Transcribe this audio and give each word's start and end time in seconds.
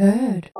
Heard. 0.00 0.50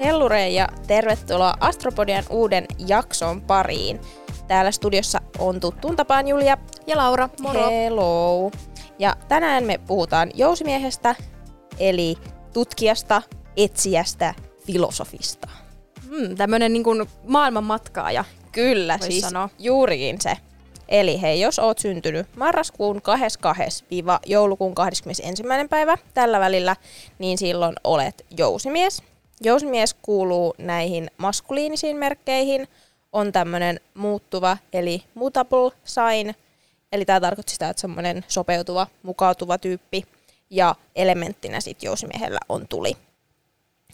Hellure 0.00 0.48
ja 0.48 0.68
tervetuloa 0.86 1.54
Astropodian 1.60 2.24
uuden 2.30 2.66
jakson 2.86 3.42
pariin. 3.42 4.00
Täällä 4.48 4.70
studiossa 4.70 5.18
on 5.38 5.60
tuttuun 5.60 5.96
tapaan 5.96 6.28
Julia 6.28 6.58
Ja 6.86 6.96
Laura, 6.96 7.28
moro. 7.40 7.70
Hello. 7.70 8.50
Ja 8.98 9.16
tänään 9.28 9.64
me 9.64 9.78
puhutaan 9.86 10.30
jousimiehestä, 10.34 11.14
eli 11.78 12.16
tutkijasta, 12.52 13.22
etsijästä, 13.56 14.34
filosofista. 14.66 15.48
Hmm, 16.08 16.36
tämmönen 16.36 16.72
niin 16.72 16.84
kuin 16.84 17.06
maailmanmatkaaja. 17.24 18.24
Kyllä, 18.56 18.98
Vois 19.00 19.06
siis 19.06 19.20
sanoa. 19.20 19.48
juurikin 19.58 20.20
se. 20.20 20.36
Eli 20.88 21.20
hei, 21.22 21.40
jos 21.40 21.58
oot 21.58 21.78
syntynyt 21.78 22.26
marraskuun 22.36 22.96
22-joulukuun 22.96 24.74
21. 24.74 25.42
päivä 25.70 25.98
tällä 26.14 26.40
välillä, 26.40 26.76
niin 27.18 27.38
silloin 27.38 27.74
olet 27.84 28.26
jousimies. 28.38 29.02
Jousimies 29.40 29.94
kuuluu 29.94 30.54
näihin 30.58 31.10
maskuliinisiin 31.16 31.96
merkkeihin, 31.96 32.68
on 33.12 33.32
tämmöinen 33.32 33.80
muuttuva, 33.94 34.56
eli 34.72 35.02
mutable 35.14 35.70
sign, 35.84 36.34
eli 36.92 37.04
tämä 37.04 37.20
tarkoittaa 37.20 37.52
sitä, 37.52 37.68
että 37.68 37.80
semmoinen 37.80 38.24
sopeutuva, 38.28 38.86
mukautuva 39.02 39.58
tyyppi, 39.58 40.04
ja 40.50 40.74
elementtinä 40.96 41.60
sitten 41.60 41.86
jousimiehellä 41.86 42.38
on 42.48 42.68
tuli. 42.68 42.92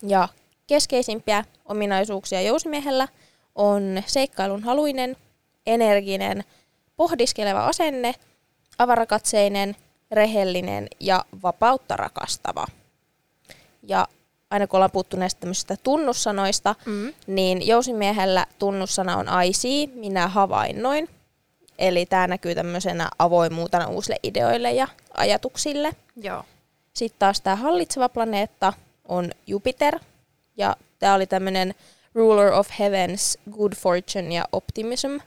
Ja 0.02 0.28
keskeisimpiä 0.66 1.44
ominaisuuksia 1.66 2.42
jousimiehellä 2.42 3.08
on 3.54 4.02
seikkailun 4.06 4.62
haluinen, 4.62 5.16
energinen, 5.66 6.44
pohdiskeleva 6.96 7.66
asenne, 7.66 8.14
avarakatseinen, 8.78 9.76
rehellinen 10.10 10.88
ja 11.00 11.24
vapautta 11.42 11.96
rakastava. 11.96 12.66
Ja 13.82 14.08
aina 14.50 14.66
kun 14.66 14.76
ollaan 14.76 14.90
puhuttu 14.90 15.16
näistä 15.16 15.40
tämmöisistä 15.40 15.76
tunnussanoista, 15.82 16.74
Mm. 16.86 17.12
niin 17.26 17.66
jousimiehellä 17.66 18.46
tunnussana 18.58 19.16
on 19.16 19.26
I 19.44 19.52
see, 19.52 19.86
minä 19.86 20.28
havainnoin. 20.28 21.08
Eli 21.78 22.06
tämä 22.06 22.26
näkyy 22.26 22.54
tämmöisenä 22.54 23.08
avoimuutena 23.18 23.86
uusille 23.86 24.16
ideoille 24.22 24.72
ja 24.72 24.88
ajatuksille. 25.14 25.92
Joo. 26.16 26.44
Sitten 26.94 27.18
taas 27.18 27.40
tämä 27.40 27.56
hallitseva 27.56 28.08
planeetta 28.08 28.72
on 29.08 29.30
Jupiter. 29.46 29.98
Ja 30.56 30.76
tämä 30.98 31.14
oli 31.14 31.26
tämmöinen 31.26 31.74
ruler 32.14 32.52
of 32.52 32.68
heavens, 32.78 33.38
good 33.50 33.72
fortune 33.72 34.34
ja 34.34 34.44
optimism. 34.52 35.18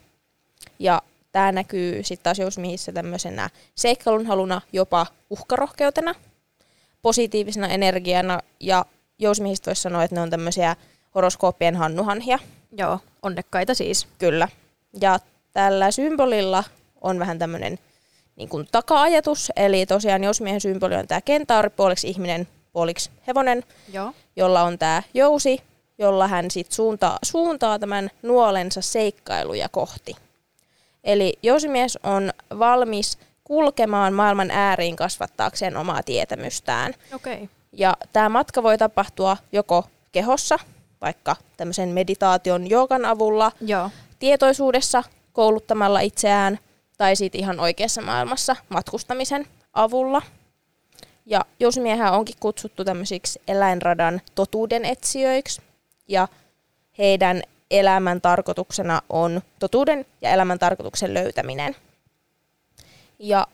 Ja 0.80 1.02
tämä 1.32 1.52
näkyy 1.52 2.04
sitten 2.04 2.24
taas 2.24 2.40
jousmiehissä 2.40 2.92
tämmöisenä 2.92 3.50
seikkailunhaluna, 3.76 4.62
jopa 4.74 5.06
uhkarohkeutena, 5.30 6.16
positiivisena 7.02 7.68
energiana 7.68 8.40
ja 8.60 8.86
jousmiehistä 9.20 9.70
voisi 9.70 9.82
sanoa, 9.82 10.04
että 10.04 10.16
ne 10.16 10.22
on 10.22 10.30
tämmöisiä 10.30 10.76
horoskooppien 11.16 11.76
hannuhanhia. 11.76 12.40
Joo, 12.78 13.00
onnekkaita 13.22 13.74
siis. 13.74 14.08
Kyllä. 14.20 14.48
Ja 15.02 15.20
tällä 15.54 15.92
symbolilla 15.92 16.64
on 17.02 17.20
vähän 17.20 17.40
tämmöinen 17.40 17.80
niin 18.36 18.50
kuin 18.50 18.68
taka-ajatus, 18.72 19.52
eli 19.56 19.86
tosiaan 19.86 20.24
jousmiehen 20.24 20.62
symboli 20.62 20.96
on 20.96 21.08
tämä 21.08 21.22
kentauri, 21.22 21.70
puoliksi 21.70 22.08
ihminen, 22.08 22.48
puoliksi 22.74 23.10
hevonen, 23.28 23.64
Joo. 23.94 24.14
jolla 24.36 24.64
on 24.64 24.78
tämä 24.78 25.04
jousi, 25.14 25.62
jolla 25.98 26.28
hän 26.28 26.52
sit 26.52 26.72
suuntaa, 26.72 27.20
suuntaa 27.24 27.80
tämän 27.80 28.10
nuolensa 28.22 28.82
seikkailuja 28.82 29.70
kohti. 29.70 30.16
Eli 31.04 31.34
jousimies 31.44 32.00
on 32.04 32.34
valmis 32.60 33.18
kulkemaan 33.44 34.14
maailman 34.14 34.52
ääriin 34.52 34.96
kasvattaakseen 34.96 35.78
omaa 35.78 36.04
tietämystään. 36.04 36.94
Okay. 37.16 37.48
Ja 37.72 37.98
tämä 38.14 38.30
matka 38.30 38.64
voi 38.64 38.78
tapahtua 38.78 39.38
joko 39.52 39.84
kehossa, 40.12 40.60
vaikka 41.02 41.36
tämmöisen 41.58 41.90
meditaation 41.90 42.70
joogan 42.70 43.06
avulla, 43.06 43.52
Joo. 43.62 43.90
tietoisuudessa 44.20 45.04
kouluttamalla 45.34 46.00
itseään 46.00 46.60
tai 46.98 47.16
sitten 47.16 47.42
ihan 47.42 47.60
oikeassa 47.60 48.02
maailmassa 48.02 48.56
matkustamisen 48.70 49.48
avulla. 49.74 50.22
Ja 51.26 51.46
jousimiehän 51.60 52.14
onkin 52.14 52.36
kutsuttu 52.40 52.86
tämmöisiksi 52.86 53.42
eläinradan 53.48 54.22
totuuden 54.36 54.86
etsijöiksi 54.86 55.62
ja 56.08 56.28
heidän 56.98 57.42
elämän 57.72 58.22
tarkoituksena 58.22 59.02
on 59.10 59.42
totuuden 59.60 60.06
ja 60.22 60.30
elämän 60.30 60.60
tarkoituksen 60.60 61.14
löytäminen. 61.14 61.76
Ja 63.20 63.48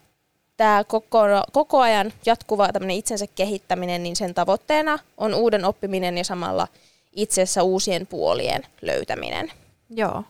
tämä 0.57 0.83
koko, 0.83 1.19
koko 1.51 1.79
ajan 1.79 2.13
jatkuva 2.25 2.69
itsensä 2.93 3.25
kehittäminen, 3.35 4.03
niin 4.03 4.15
sen 4.15 4.33
tavoitteena 4.33 4.99
on 5.17 5.33
uuden 5.33 5.65
oppiminen 5.65 6.17
ja 6.17 6.23
samalla 6.23 6.67
itsessä 7.11 7.63
uusien 7.63 8.07
puolien 8.07 8.63
löytäminen. 8.81 9.51
Joo. 9.89 10.23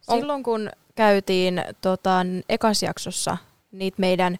Silloin 0.00 0.42
kun 0.42 0.70
käytiin 0.94 1.64
tota, 1.80 2.26
ekas 2.48 2.82
jaksossa 2.82 3.36
niitä 3.72 3.96
meidän 3.98 4.38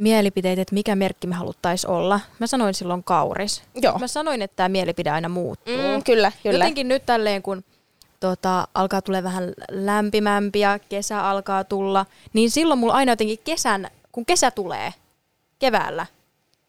mielipiteitä, 0.00 0.62
että 0.62 0.74
mikä 0.74 0.96
merkki 0.96 1.26
me 1.26 1.34
haluttaisiin 1.34 1.90
olla, 1.90 2.20
mä 2.38 2.46
sanoin 2.46 2.74
silloin 2.74 3.04
kauris. 3.04 3.62
Joo. 3.74 3.98
Mä 3.98 4.08
sanoin, 4.08 4.42
että 4.42 4.56
tämä 4.56 4.68
mielipide 4.68 5.10
aina 5.10 5.28
muuttuu. 5.28 5.76
Mm, 5.76 6.04
kyllä, 6.04 6.32
kyllä. 6.42 6.56
Jotenkin 6.56 6.88
nyt 6.88 7.06
tälleen, 7.06 7.42
kun 7.42 7.64
tota, 8.20 8.68
alkaa 8.74 9.02
tulla 9.02 9.22
vähän 9.22 9.52
lämpimämpiä, 9.70 10.78
kesä 10.88 11.28
alkaa 11.28 11.64
tulla, 11.64 12.06
niin 12.32 12.50
silloin 12.50 12.80
mulla 12.80 12.94
aina 12.94 13.12
jotenkin 13.12 13.38
kesän, 13.44 13.90
kun 14.12 14.26
kesä 14.26 14.50
tulee 14.50 14.94
keväällä 15.58 16.06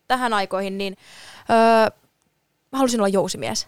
tähän 0.08 0.34
aikoihin, 0.34 0.78
niin 0.78 0.98
öö, 1.50 1.92
mä 2.72 2.78
halusin 2.78 3.00
olla 3.00 3.08
jousimies. 3.08 3.68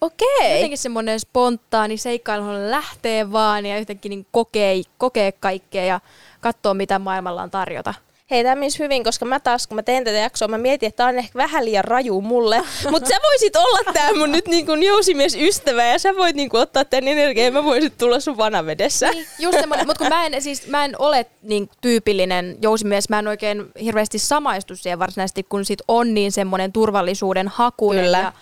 Okei. 0.00 0.54
Jotenkin 0.54 0.78
semmoinen 0.78 1.20
spontaani 1.20 1.96
seikkailu 1.96 2.70
lähtee 2.70 3.32
vaan 3.32 3.66
ja 3.66 3.78
jotenkin 3.78 4.10
niin 4.10 4.26
kokee, 4.32 4.82
kokee 4.98 5.32
kaikkea 5.32 5.84
ja 5.84 6.00
katsoo, 6.40 6.74
mitä 6.74 6.98
maailmalla 6.98 7.42
on 7.42 7.50
tarjota. 7.50 7.94
Hei, 8.34 8.44
tämä 8.44 8.54
menisi 8.54 8.78
hyvin, 8.78 9.04
koska 9.04 9.24
mä 9.24 9.40
taas, 9.40 9.66
kun 9.66 9.74
mä 9.74 9.82
teen 9.82 10.04
tätä 10.04 10.16
jaksoa, 10.16 10.48
mä 10.48 10.58
mietin, 10.58 10.86
että 10.86 10.96
tämä 10.96 11.08
on 11.08 11.18
ehkä 11.18 11.38
vähän 11.38 11.64
liian 11.64 11.84
raju 11.84 12.20
mulle. 12.20 12.62
Mutta 12.90 13.08
sä 13.08 13.14
voisit 13.22 13.56
olla 13.56 13.92
tää 13.92 14.14
mun 14.14 14.32
nyt 14.32 14.46
niin 14.46 14.66
kuin 14.66 14.82
jousimies 14.82 15.36
ystävä 15.40 15.84
ja 15.84 15.98
sä 15.98 16.16
voit 16.16 16.36
niin 16.36 16.48
kuin 16.48 16.60
ottaa 16.60 16.84
tän 16.84 17.08
energiaa 17.08 17.44
ja 17.44 17.52
mä 17.52 17.64
voisin 17.64 17.92
tulla 17.98 18.20
sun 18.20 18.36
vanavedessä. 18.36 19.10
Niin, 19.10 19.26
just 19.38 19.60
semmoinen, 19.60 19.86
mutta 19.86 19.98
kun 19.98 20.08
mä 20.08 20.26
en, 20.26 20.42
siis, 20.42 20.66
mä 20.66 20.84
en 20.84 20.94
ole 20.98 21.26
niin 21.42 21.70
tyypillinen 21.80 22.56
jousimies, 22.62 23.08
mä 23.08 23.18
en 23.18 23.28
oikein 23.28 23.64
hirveästi 23.80 24.18
samaistu 24.18 24.76
siihen 24.76 24.98
varsinaisesti, 24.98 25.42
kun 25.42 25.64
sit 25.64 25.82
on 25.88 26.14
niin 26.14 26.32
semmoinen 26.32 26.72
turvallisuuden 26.72 27.48
hakunen 27.48 28.04
Kyllä. 28.04 28.18
ja 28.18 28.32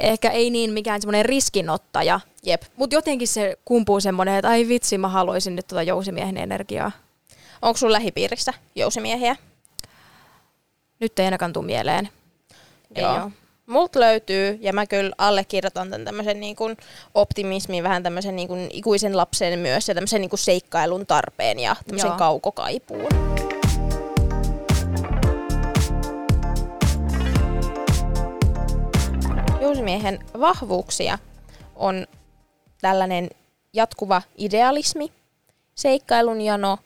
ehkä 0.00 0.30
ei 0.30 0.50
niin 0.50 0.72
mikään 0.72 1.00
semmoinen 1.00 1.24
riskinottaja. 1.24 2.20
Jep. 2.42 2.62
Mutta 2.76 2.96
jotenkin 2.96 3.28
se 3.28 3.58
kumpuu 3.64 4.00
semmoinen, 4.00 4.34
että 4.36 4.48
ai 4.48 4.68
vitsi, 4.68 4.98
mä 4.98 5.08
haluaisin 5.08 5.56
nyt 5.56 5.66
tuota 5.66 5.82
jousimiehen 5.82 6.36
energiaa. 6.36 6.92
Onko 7.62 7.76
sun 7.76 7.92
lähipiirissä 7.92 8.52
jousimiehiä? 8.74 9.36
Nyt 11.00 11.18
ei 11.18 11.24
ainakaan 11.24 11.52
tule 11.52 11.66
mieleen. 11.66 12.08
Ei 12.94 13.02
Joo. 13.02 13.14
oo. 13.14 13.30
Mult 13.66 13.96
löytyy, 13.96 14.58
ja 14.60 14.72
mä 14.72 14.86
kyllä 14.86 15.14
allekirjoitan 15.18 15.90
tämän 15.90 16.04
tämmöisen 16.04 16.40
niin 16.40 16.56
kuin 16.56 16.76
optimismin, 17.14 17.84
vähän 17.84 18.02
tämmöisen 18.02 18.36
niin 18.36 18.48
kuin 18.48 18.68
ikuisen 18.72 19.16
lapsen 19.16 19.58
myös, 19.58 19.88
ja 19.88 19.94
tämmöisen 19.94 20.20
niin 20.20 20.30
kuin 20.30 20.40
seikkailun 20.40 21.06
tarpeen 21.06 21.58
ja 21.58 21.76
tämmöisen 21.86 22.08
Joo. 22.08 22.18
kaukokaipuun. 22.18 23.08
Jousimiehen 29.60 30.24
vahvuuksia 30.40 31.18
on 31.76 32.06
tällainen 32.80 33.30
jatkuva 33.72 34.22
idealismi, 34.38 35.12
seikkailun 35.74 36.40
jano, 36.40 36.78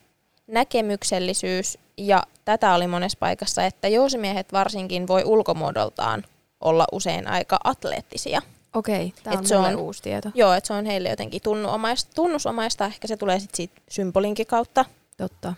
näkemyksellisyys 0.50 1.78
ja 1.96 2.22
tätä 2.44 2.74
oli 2.74 2.86
monessa 2.86 3.18
paikassa, 3.20 3.64
että 3.64 3.88
jousimiehet 3.88 4.52
varsinkin 4.52 5.08
voi 5.08 5.24
ulkomuodoltaan 5.24 6.24
olla 6.60 6.86
usein 6.92 7.28
aika 7.28 7.60
atleettisia. 7.64 8.42
Okei, 8.74 9.12
tämä 9.22 9.38
on 9.38 9.46
se 9.46 9.56
on- 9.56 9.76
uusi 9.76 10.02
tieto. 10.02 10.30
Joo, 10.34 10.52
että 10.52 10.68
se 10.68 10.72
on 10.72 10.86
heille 10.86 11.08
jotenkin 11.08 11.42
tunnusomaista, 11.42 12.12
tunnusomaista, 12.14 12.86
ehkä 12.86 13.08
se 13.08 13.16
tulee 13.16 13.40
sitten 13.40 13.56
siitä 13.56 13.80
symbolinkin 13.88 14.46
kautta. 14.46 14.84
Totta. 15.16 15.54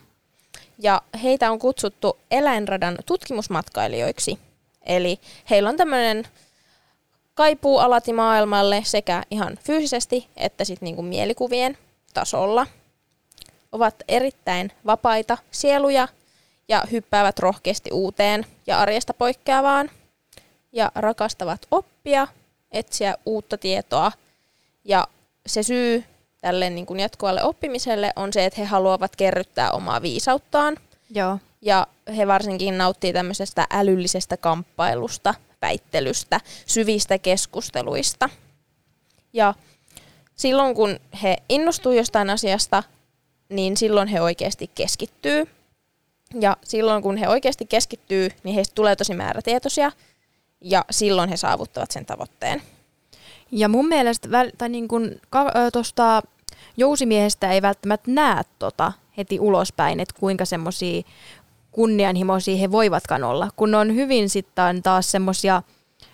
Ja 0.79 1.03
heitä 1.23 1.51
on 1.51 1.59
kutsuttu 1.59 2.19
eläinradan 2.31 2.99
tutkimusmatkailijoiksi. 3.07 4.39
Eli 4.87 5.21
heillä 5.51 5.69
on 5.69 5.77
tämmöinen 5.77 6.29
kaipuu 7.35 7.79
alati 7.79 8.13
maailmalle 8.13 8.83
sekä 8.85 9.23
ihan 9.31 9.59
fyysisesti 9.65 10.29
että 10.37 10.65
sitten 10.65 10.87
niinku 10.87 11.03
mielikuvien 11.03 11.79
tasolla. 12.15 12.67
Ovat 13.73 13.95
erittäin 14.09 14.73
vapaita 14.87 15.39
sieluja 15.51 16.09
ja 16.69 16.83
hyppäävät 16.91 17.39
rohkeasti 17.39 17.91
uuteen 17.93 18.47
ja 18.67 18.81
arjesta 18.81 19.15
poikkeavaan. 19.15 19.91
Ja 20.73 20.93
rakastavat 20.95 21.67
oppia, 21.71 22.29
etsiä 22.73 23.15
uutta 23.27 23.59
tietoa. 23.59 24.13
Ja 24.85 25.09
se 25.47 25.63
syy 25.63 26.05
tälle 26.41 26.71
niin 26.71 26.87
kuin 26.87 27.01
jatkuvalle 27.01 27.43
oppimiselle 27.43 28.13
on 28.17 28.33
se, 28.33 28.45
että 28.45 28.61
he 28.61 28.67
haluavat 28.67 29.17
kerryttää 29.17 29.71
omaa 29.71 30.03
viisauttaan. 30.03 30.77
Joo. 31.11 31.39
Ja 31.61 31.87
he 32.17 32.27
varsinkin 32.27 32.79
nauttii 32.79 33.13
tämmöisestä 33.13 33.67
älyllisestä 33.71 34.37
kamppailusta, 34.37 35.35
väittelystä, 35.63 36.41
syvistä 36.67 37.19
keskusteluista. 37.19 38.29
Ja 39.33 39.55
silloin 40.37 40.75
kun 40.75 41.01
he 41.23 41.37
innostuu 41.49 41.93
jostain 41.93 42.31
asiasta, 42.31 42.83
niin 43.53 43.77
silloin 43.77 44.09
he 44.09 44.21
oikeasti 44.21 44.71
keskittyy. 44.75 45.49
Ja 46.41 46.57
silloin 46.65 47.03
kun 47.03 47.17
he 47.17 47.29
oikeasti 47.29 47.67
keskittyy, 47.67 48.29
niin 48.45 48.55
heistä 48.55 48.75
tulee 48.75 48.97
tosi 48.97 49.15
määrätietoisia 49.15 49.93
ja 50.61 50.85
silloin 50.91 51.31
he 51.31 51.37
saavuttavat 51.37 51.91
sen 51.91 52.07
tavoitteen. 52.07 52.63
Ja 53.51 53.69
mun 53.69 53.89
mielestä 53.89 54.29
tai 54.59 54.69
niin 54.69 54.89
kun, 54.89 55.21
tuosta 55.73 56.23
jousimiehestä 56.77 57.53
ei 57.53 57.63
välttämättä 57.63 58.11
näe 58.11 58.43
tota 58.59 58.93
heti 59.17 59.41
ulospäin, 59.41 60.01
että 60.01 60.15
kuinka 60.21 60.45
semmoisia 60.45 61.03
kunnianhimoisia 61.73 62.57
he 62.57 62.71
voivatkaan 62.71 63.25
olla, 63.25 63.49
kun 63.57 63.75
on 63.75 63.95
hyvin 63.95 64.31
sitten 64.31 64.83
taas 64.83 65.11
semmoisia 65.11 65.63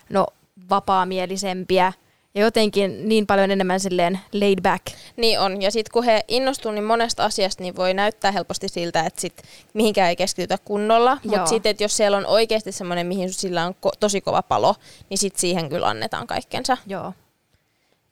no, 0.09 0.27
vapaamielisempiä 0.69 1.93
ja 2.35 2.41
jotenkin 2.41 3.09
niin 3.09 3.27
paljon 3.27 3.51
enemmän 3.51 3.79
silleen 3.79 4.19
laid 4.33 4.61
back. 4.61 4.85
Niin 5.17 5.39
on, 5.39 5.61
ja 5.61 5.71
sitten 5.71 5.91
kun 5.93 6.03
he 6.03 6.23
innostuu 6.27 6.71
niin 6.71 6.83
monesta 6.83 7.25
asiasta, 7.25 7.63
niin 7.63 7.75
voi 7.75 7.93
näyttää 7.93 8.31
helposti 8.31 8.67
siltä, 8.67 9.05
että 9.05 9.21
sit 9.21 9.43
mihinkään 9.73 10.09
ei 10.09 10.15
keskitytä 10.15 10.57
kunnolla, 10.65 11.17
mutta 11.23 11.45
sitten 11.45 11.75
jos 11.79 11.97
siellä 11.97 12.17
on 12.17 12.25
oikeasti 12.25 12.71
semmoinen, 12.71 13.07
mihin 13.07 13.33
sillä 13.33 13.65
on 13.65 13.73
ko- 13.73 13.97
tosi 13.99 14.21
kova 14.21 14.41
palo, 14.41 14.75
niin 15.09 15.17
sitten 15.17 15.39
siihen 15.39 15.69
kyllä 15.69 15.87
annetaan 15.87 16.27
kaikkensa. 16.27 16.77
Joo. 16.87 17.13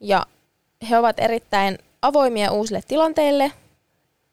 Ja 0.00 0.26
he 0.90 0.98
ovat 0.98 1.20
erittäin 1.20 1.78
avoimia 2.02 2.52
uusille 2.52 2.80
tilanteille, 2.88 3.52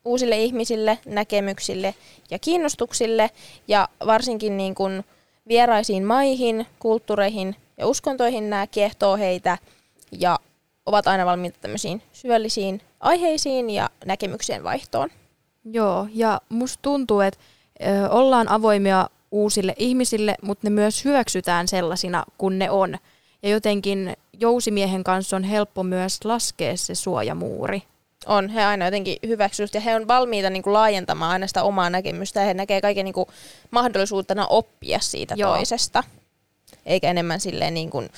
uusille 0.06 0.38
ihmisille, 0.38 1.00
näkemyksille 1.06 1.96
ja 2.30 2.40
kiinnostuksille, 2.40 3.30
ja 3.68 3.90
varsinkin 4.06 4.58
niin 4.58 4.76
kuin 4.76 5.04
vieraisiin 5.48 6.04
maihin, 6.04 6.68
kulttuureihin 6.80 7.56
ja 7.78 7.88
uskontoihin 7.88 8.50
nämä 8.50 8.68
kiehtoo 8.68 9.18
heitä– 9.18 9.58
ja 10.20 10.40
ovat 10.86 11.08
aina 11.08 11.26
valmiita 11.26 11.58
tämmöisiin 11.62 12.02
syvällisiin 12.14 12.82
aiheisiin 13.00 13.70
ja 13.70 13.90
näkemyksien 14.06 14.64
vaihtoon. 14.64 15.10
Joo, 15.72 16.08
ja 16.14 16.42
musta 16.50 16.80
tuntuu, 16.82 17.20
että 17.20 17.40
ö, 17.82 18.10
ollaan 18.10 18.50
avoimia 18.50 19.10
uusille 19.32 19.74
ihmisille, 19.78 20.36
mutta 20.42 20.68
ne 20.68 20.70
myös 20.70 21.06
hyväksytään 21.06 21.68
sellaisina 21.68 22.24
kuin 22.38 22.60
ne 22.60 22.70
on. 22.70 22.98
Ja 23.44 23.50
jotenkin 23.50 24.14
jousimiehen 24.40 25.04
kanssa 25.04 25.36
on 25.36 25.44
helppo 25.44 25.84
myös 25.84 26.26
laskea 26.26 26.78
se 26.78 26.96
suojamuuri. 26.96 27.84
On, 28.26 28.50
he 28.50 28.64
aina 28.64 28.86
jotenkin 28.86 29.18
hyväksyvät 29.28 29.74
ja 29.74 29.82
he 29.82 29.96
on 29.96 30.08
valmiita 30.08 30.50
niin 30.50 30.64
kuin 30.64 30.74
laajentamaan 30.74 31.32
aina 31.32 31.48
sitä 31.48 31.64
omaa 31.64 31.90
näkemystä 31.90 32.40
ja 32.40 32.46
he 32.46 32.54
näkee 32.54 32.82
kaiken 32.82 33.06
niin 33.06 33.14
kuin 33.14 33.28
mahdollisuutena 33.72 34.48
oppia 34.48 35.00
siitä 35.00 35.36
Joo. 35.38 35.56
toisesta. 35.56 36.04
Eikä 36.86 37.10
enemmän 37.10 37.40
silleen 37.40 37.74
niin 37.74 37.90
kuin, 37.90 38.10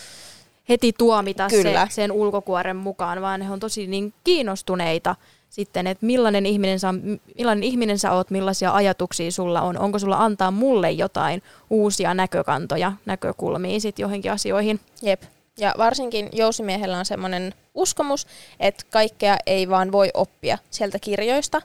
heti 0.69 0.93
tuomita 0.97 1.47
Kyllä. 1.49 1.87
Se, 1.89 1.93
sen 1.93 2.11
ulkokuoren 2.11 2.75
mukaan, 2.75 3.21
vaan 3.21 3.41
he 3.41 3.51
on 3.51 3.59
tosi 3.59 3.87
niin 3.87 4.13
kiinnostuneita 4.23 5.15
sitten, 5.49 5.87
että 5.87 6.05
millainen 6.05 6.45
ihminen, 6.45 6.79
sä, 6.79 6.93
millainen 7.37 7.63
ihminen 7.63 7.99
sä 7.99 8.11
oot, 8.11 8.29
millaisia 8.29 8.73
ajatuksia 8.73 9.31
sulla 9.31 9.61
on, 9.61 9.77
onko 9.77 9.99
sulla 9.99 10.17
antaa 10.17 10.51
mulle 10.51 10.91
jotain 10.91 11.43
uusia 11.69 12.13
näkökantoja, 12.13 12.93
näkökulmia 13.05 13.79
sitten 13.79 14.03
johonkin 14.03 14.31
asioihin. 14.31 14.79
Jep. 15.01 15.23
Ja 15.59 15.75
varsinkin 15.77 16.29
jousimiehellä 16.33 16.99
on 16.99 17.05
semmoinen 17.05 17.53
uskomus, 17.73 18.27
että 18.59 18.83
kaikkea 18.89 19.37
ei 19.45 19.69
vaan 19.69 19.91
voi 19.91 20.09
oppia 20.13 20.57
sieltä 20.69 20.99
kirjoista, 20.99 21.61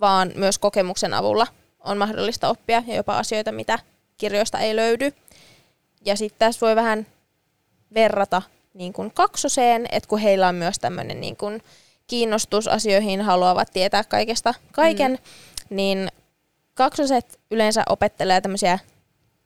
vaan 0.00 0.32
myös 0.34 0.58
kokemuksen 0.58 1.14
avulla 1.14 1.46
on 1.84 1.98
mahdollista 1.98 2.48
oppia 2.48 2.82
ja 2.86 2.96
jopa 2.96 3.18
asioita, 3.18 3.52
mitä 3.52 3.78
kirjoista 4.16 4.58
ei 4.58 4.76
löydy. 4.76 5.12
Ja 6.04 6.16
sitten 6.16 6.38
tässä 6.38 6.66
voi 6.66 6.76
vähän 6.76 7.06
verrata 7.94 8.42
niin 8.74 8.92
kuin 8.92 9.10
kaksoseen, 9.14 9.86
että 9.92 10.08
kun 10.08 10.18
heillä 10.18 10.48
on 10.48 10.54
myös 10.54 10.78
tämmöinen 10.78 11.20
niin 11.20 11.36
kuin 11.36 11.62
kiinnostus 12.06 12.68
asioihin, 12.68 13.22
haluavat 13.22 13.68
tietää 13.72 14.04
kaikesta 14.04 14.54
kaiken, 14.72 15.12
mm. 15.12 15.76
niin 15.76 16.08
kaksoset 16.74 17.38
yleensä 17.50 17.82
opettelee 17.88 18.40
tämmöisiä 18.40 18.78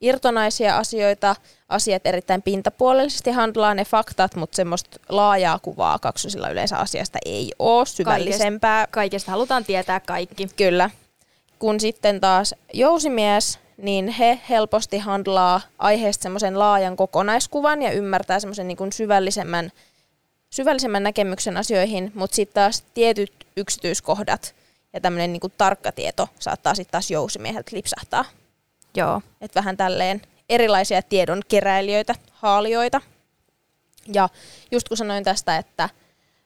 irtonaisia 0.01 0.77
asioita, 0.77 1.35
asiat 1.69 2.01
erittäin 2.05 2.41
pintapuolisesti 2.41 3.31
handlaa 3.31 3.73
ne 3.73 3.85
faktat, 3.85 4.35
mutta 4.35 4.55
semmoista 4.55 4.99
laajaa 5.09 5.59
kuvaa 5.59 5.99
kaksosilla 5.99 6.49
yleensä 6.49 6.77
asiasta 6.77 7.19
ei 7.25 7.51
ole, 7.59 7.85
syvällisempää. 7.85 8.77
Kaikesta, 8.77 8.93
kaikesta 8.93 9.31
halutaan 9.31 9.65
tietää 9.65 9.99
kaikki. 9.99 10.47
Kyllä. 10.57 10.89
Kun 11.59 11.79
sitten 11.79 12.21
taas 12.21 12.55
jousimies 12.73 13.59
niin 13.77 14.07
he 14.07 14.39
helposti 14.49 14.97
handlaa 14.97 15.61
aiheesta 15.77 16.23
semmoisen 16.23 16.59
laajan 16.59 16.95
kokonaiskuvan 16.95 17.81
ja 17.81 17.91
ymmärtää 17.91 18.39
semmoisen 18.39 18.67
niin 18.67 18.93
syvällisemmän, 18.93 19.71
syvällisemmän 20.49 21.03
näkemyksen 21.03 21.57
asioihin, 21.57 22.11
mutta 22.15 22.35
sitten 22.35 22.53
taas 22.53 22.83
tietyt 22.93 23.33
yksityiskohdat 23.57 24.55
ja 24.93 25.01
tämmöinen 25.01 25.33
niin 25.33 25.53
tarkka 25.57 25.91
tieto 25.91 26.29
saattaa 26.39 26.75
sitten 26.75 26.91
taas 26.91 27.11
jousimieheltä 27.11 27.75
lipsahtaa. 27.75 28.25
Joo. 28.95 29.21
Et 29.41 29.55
vähän 29.55 29.77
tälleen 29.77 30.21
erilaisia 30.49 31.01
tiedon 31.01 31.41
keräilijöitä, 31.47 32.15
haalioita. 32.31 33.01
Ja 34.13 34.29
just 34.71 34.87
kun 34.87 34.97
sanoin 34.97 35.23
tästä, 35.23 35.57
että 35.57 35.89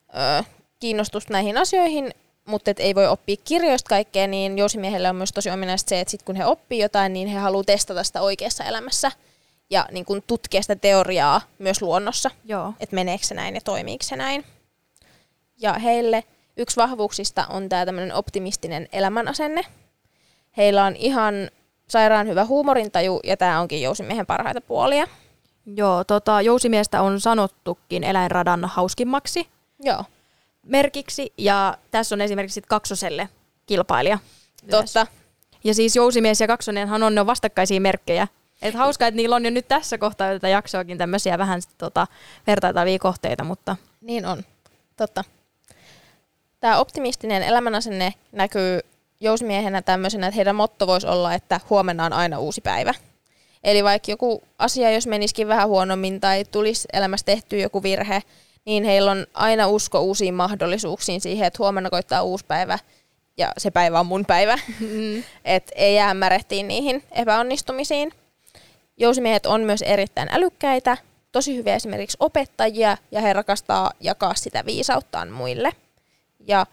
ö, 0.10 0.44
kiinnostus 0.80 1.30
näihin 1.30 1.58
asioihin 1.58 2.14
mutta 2.48 2.72
et 2.72 2.80
ei 2.80 2.96
voi 2.96 3.08
oppia 3.08 3.36
kirjoista 3.44 3.90
kaikkea, 3.90 4.28
niin 4.28 4.58
jousimiehelle 4.58 5.10
on 5.10 5.16
myös 5.16 5.32
tosi 5.32 5.50
ominaista 5.50 5.90
se, 5.90 6.00
että 6.00 6.12
sit 6.12 6.24
kun 6.24 6.36
he 6.36 6.46
oppii 6.46 6.80
jotain, 6.80 7.14
niin 7.14 7.28
he 7.28 7.40
haluaa 7.40 7.64
testata 7.64 8.04
sitä 8.04 8.22
oikeassa 8.22 8.64
elämässä 8.64 9.12
ja 9.70 9.86
niin 9.92 10.06
kun 10.06 10.24
tutkia 10.28 10.62
sitä 10.62 10.76
teoriaa 10.76 11.42
myös 11.60 11.82
luonnossa, 11.82 12.32
että 12.80 12.96
meneekö 12.96 13.26
se 13.26 13.36
näin 13.36 13.56
ja 13.56 13.62
toimiiko 13.62 14.04
se 14.04 14.16
näin. 14.16 14.46
Ja 15.62 15.74
heille 15.74 16.24
yksi 16.58 16.78
vahvuuksista 16.78 17.46
on 17.50 17.70
tämä 17.70 17.86
tämmöinen 17.86 18.14
optimistinen 18.14 18.88
elämänasenne. 18.92 19.62
Heillä 20.58 20.86
on 20.86 20.96
ihan 20.96 21.34
sairaan 21.88 22.28
hyvä 22.28 22.46
huumorintaju 22.46 23.20
ja 23.24 23.38
tämä 23.38 23.62
onkin 23.62 23.82
jousimiehen 23.82 24.26
parhaita 24.26 24.62
puolia. 24.62 25.08
Joo, 25.66 26.04
tota, 26.04 26.42
jousimiestä 26.42 27.02
on 27.02 27.22
sanottukin 27.22 28.04
eläinradan 28.04 28.66
hauskimmaksi. 28.66 29.48
Joo 29.84 30.04
merkiksi 30.68 31.34
ja 31.38 31.78
tässä 31.92 32.16
on 32.16 32.22
esimerkiksi 32.22 32.62
kaksoselle 32.62 33.30
kilpailija. 33.66 34.20
Totta. 34.72 35.08
Ja 35.64 35.74
siis 35.74 35.96
jousimies 35.96 36.42
ja 36.42 36.48
kaksonenhan 36.48 37.04
on 37.04 37.16
ne 37.16 37.22
on 37.22 37.28
vastakkaisia 37.28 37.82
merkkejä. 37.82 38.28
Et 38.62 38.76
hauska, 38.76 39.08
että 39.08 39.16
niillä 39.16 39.36
on 39.36 39.46
jo 39.46 39.52
nyt 39.52 39.68
tässä 39.68 39.98
kohtaa 39.98 40.34
tätä 40.34 40.50
jaksoakin 40.50 40.98
tämmöisiä 40.98 41.38
vähän 41.38 41.62
tota, 41.78 42.08
vertailtavia 42.48 43.00
kohteita, 43.00 43.44
mutta... 43.44 43.76
Niin 44.02 44.26
on, 44.26 44.44
totta. 44.96 45.24
Tämä 46.60 46.78
optimistinen 46.78 47.44
elämänasenne 47.44 48.14
näkyy 48.32 48.80
jousimiehenä 49.20 49.82
tämmöisenä, 49.82 50.28
että 50.28 50.36
heidän 50.36 50.56
motto 50.56 50.88
voisi 50.88 51.08
olla, 51.08 51.34
että 51.34 51.60
huomenna 51.70 52.06
on 52.06 52.14
aina 52.14 52.40
uusi 52.40 52.62
päivä. 52.62 52.94
Eli 53.64 53.84
vaikka 53.84 54.12
joku 54.12 54.44
asia, 54.60 54.92
jos 54.92 55.08
menisikin 55.08 55.48
vähän 55.48 55.68
huonommin 55.68 56.20
tai 56.20 56.46
tulisi 56.46 56.88
elämässä 56.94 57.26
tehtyä 57.26 57.60
joku 57.60 57.84
virhe, 57.84 58.22
niin 58.68 58.84
heillä 58.84 59.12
on 59.12 59.28
aina 59.34 59.68
usko 59.68 60.00
uusiin 60.00 60.34
mahdollisuuksiin 60.34 61.22
siihen, 61.22 61.48
että 61.48 61.58
huomenna 61.60 61.90
koittaa 61.90 62.22
uusi 62.22 62.46
päivä 62.46 62.80
ja 63.38 63.52
se 63.58 63.72
päivä 63.72 64.00
on 64.00 64.06
mun 64.06 64.26
päivä. 64.26 64.60
Mm. 64.80 65.24
että 65.46 65.72
ei 65.76 65.96
jää 65.96 66.14
märehtiin 66.14 66.68
niihin 66.68 67.04
epäonnistumisiin. 67.12 68.12
Jousimiehet 68.98 69.46
on 69.46 69.62
myös 69.62 69.82
erittäin 69.82 70.30
älykkäitä, 70.32 70.98
tosi 71.32 71.56
hyviä 71.56 71.76
esimerkiksi 71.76 72.18
opettajia 72.20 72.98
ja 73.12 73.22
he 73.22 73.34
rakastaa 73.34 73.92
jakaa 74.00 74.36
sitä 74.36 74.66
viisauttaan 74.66 75.32
muille. 75.32 75.72
Ja 76.48 76.66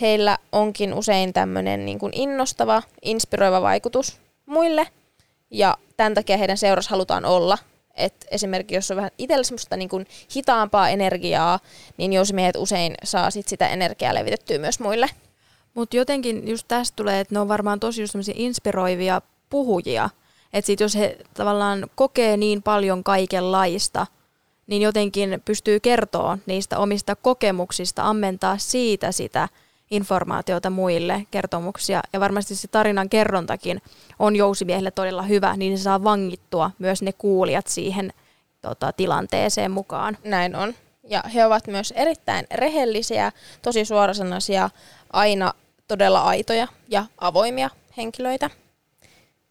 heillä 0.00 0.38
onkin 0.52 0.94
usein 0.94 1.32
tämmöinen 1.32 1.86
niin 1.86 1.98
kuin 1.98 2.12
innostava, 2.14 2.82
inspiroiva 3.02 3.62
vaikutus 3.62 4.20
muille 4.46 4.86
ja 5.50 5.78
tämän 5.96 6.14
takia 6.14 6.36
heidän 6.36 6.58
seurassa 6.58 6.90
halutaan 6.90 7.24
olla 7.24 7.58
et 7.94 8.26
esimerkiksi 8.30 8.74
jos 8.74 8.90
on 8.90 8.96
vähän 8.96 9.10
itsellä 9.18 9.42
semmoista 9.42 9.76
niin 9.76 9.88
kuin 9.88 10.06
hitaampaa 10.36 10.88
energiaa, 10.88 11.60
niin 11.96 12.12
jousimiehet 12.12 12.56
usein 12.56 12.94
saa 13.04 13.30
sit 13.30 13.48
sitä 13.48 13.68
energiaa 13.68 14.14
levitettyä 14.14 14.58
myös 14.58 14.80
muille. 14.80 15.10
Mutta 15.74 15.96
jotenkin 15.96 16.48
just 16.48 16.68
tästä 16.68 16.96
tulee, 16.96 17.20
että 17.20 17.34
ne 17.34 17.40
on 17.40 17.48
varmaan 17.48 17.80
tosi 17.80 18.02
just 18.02 18.14
inspiroivia 18.34 19.22
puhujia. 19.50 20.10
Että 20.52 20.66
sit 20.66 20.80
jos 20.80 20.96
he 20.96 21.18
tavallaan 21.34 21.86
kokee 21.94 22.36
niin 22.36 22.62
paljon 22.62 23.04
kaikenlaista, 23.04 24.06
niin 24.66 24.82
jotenkin 24.82 25.42
pystyy 25.44 25.80
kertoa 25.80 26.38
niistä 26.46 26.78
omista 26.78 27.16
kokemuksista, 27.16 28.02
ammentaa 28.02 28.58
siitä 28.58 29.12
sitä– 29.12 29.48
informaatiota 29.94 30.70
muille, 30.70 31.26
kertomuksia. 31.30 32.02
Ja 32.12 32.20
varmasti 32.20 32.54
se 32.54 32.68
tarinan 32.68 33.08
kerrontakin 33.08 33.82
on 34.18 34.36
jousimiehelle 34.36 34.90
todella 34.90 35.22
hyvä, 35.22 35.56
niin 35.56 35.78
se 35.78 35.82
saa 35.82 36.04
vangittua 36.04 36.70
myös 36.78 37.02
ne 37.02 37.12
kuulijat 37.12 37.66
siihen 37.66 38.12
tota, 38.62 38.92
tilanteeseen 38.92 39.70
mukaan. 39.70 40.18
Näin 40.24 40.56
on. 40.56 40.74
Ja 41.08 41.22
he 41.34 41.46
ovat 41.46 41.66
myös 41.66 41.92
erittäin 41.96 42.46
rehellisiä, 42.54 43.32
tosi 43.62 43.84
suorasanaisia, 43.84 44.70
aina 45.12 45.52
todella 45.88 46.22
aitoja 46.22 46.68
ja 46.88 47.06
avoimia 47.18 47.70
henkilöitä. 47.96 48.50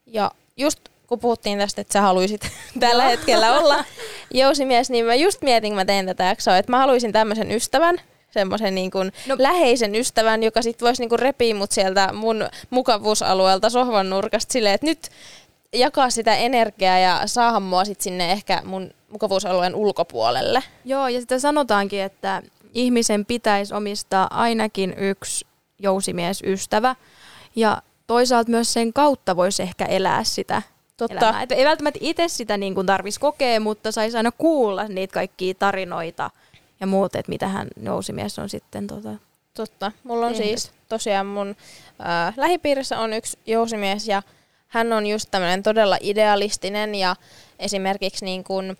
Ja 0.05 0.31
just 0.57 0.79
kun 1.07 1.19
puhuttiin 1.19 1.59
tästä, 1.59 1.81
että 1.81 1.93
sä 1.93 2.01
haluaisit 2.01 2.41
tällä 2.79 3.03
hetkellä 3.03 3.59
olla 3.59 3.83
jousimies, 4.31 4.89
niin 4.89 5.05
mä 5.05 5.15
just 5.15 5.41
mietin, 5.41 5.69
kun 5.69 5.75
mä 5.75 5.85
tein 5.85 6.05
tätä 6.05 6.23
jaksoa, 6.23 6.57
että 6.57 6.71
mä 6.71 6.77
haluaisin 6.77 7.12
tämmöisen 7.12 7.51
ystävän, 7.51 8.01
semmoisen 8.33 8.75
niin 8.75 8.91
kuin 8.91 9.11
no. 9.27 9.35
läheisen 9.39 9.95
ystävän, 9.95 10.43
joka 10.43 10.61
sitten 10.61 10.85
voisi 10.85 11.01
niin 11.01 11.09
kuin 11.09 11.19
repiä 11.19 11.55
mut 11.55 11.71
sieltä 11.71 12.13
mun 12.13 12.49
mukavuusalueelta 12.69 13.69
sohvan 13.69 14.09
nurkasta 14.09 14.53
silleen, 14.53 14.75
että 14.75 14.87
nyt 14.87 15.09
jakaa 15.73 16.09
sitä 16.09 16.35
energiaa 16.35 16.99
ja 16.99 17.21
saada 17.25 17.59
mua 17.59 17.85
sit 17.85 18.01
sinne 18.01 18.31
ehkä 18.31 18.61
mun 18.65 18.91
mukavuusalueen 19.09 19.75
ulkopuolelle. 19.75 20.63
Joo, 20.85 21.07
ja 21.07 21.21
sitä 21.21 21.39
sanotaankin, 21.39 22.01
että 22.01 22.41
ihmisen 22.73 23.25
pitäisi 23.25 23.73
omistaa 23.73 24.27
ainakin 24.31 24.93
yksi 24.97 25.45
jousimiesystävä. 25.79 26.95
Ja 27.55 27.81
toisaalta 28.07 28.51
myös 28.51 28.73
sen 28.73 28.93
kautta 28.93 29.35
voisi 29.35 29.63
ehkä 29.63 29.85
elää 29.85 30.23
sitä 30.23 30.61
Totta. 30.97 31.17
elämää. 31.17 31.41
Et 31.41 31.51
ei 31.51 31.65
välttämättä 31.65 31.99
itse 32.01 32.27
sitä 32.27 32.57
niin 32.57 32.85
tarvitsisi 32.85 33.19
kokea, 33.19 33.59
mutta 33.59 33.91
saisi 33.91 34.17
aina 34.17 34.31
kuulla 34.31 34.87
niitä 34.87 35.13
kaikkia 35.13 35.53
tarinoita 35.53 36.29
ja 36.80 36.88
muut, 36.88 37.15
että 37.15 37.30
mitä 37.30 37.48
hän 37.48 37.68
jousimies 37.84 38.39
on 38.39 38.50
sitten 38.50 38.88
tota, 38.88 39.15
Totta. 39.53 39.92
Mulla 40.03 40.25
on 40.25 40.34
tehnyt. 40.34 40.48
siis 40.48 40.72
tosiaan 40.89 41.25
mun 41.25 41.56
äh, 42.01 42.34
lähipiirissä 42.38 43.00
on 43.00 43.13
yksi 43.13 43.39
jousimies 43.46 44.08
ja 44.08 44.24
hän 44.68 44.94
on 44.94 45.06
just 45.06 45.32
tämmöinen 45.32 45.63
todella 45.63 45.98
idealistinen 46.01 46.96
ja 46.96 47.15
esimerkiksi 47.60 48.25
niin 48.25 48.44
kun, 48.44 48.77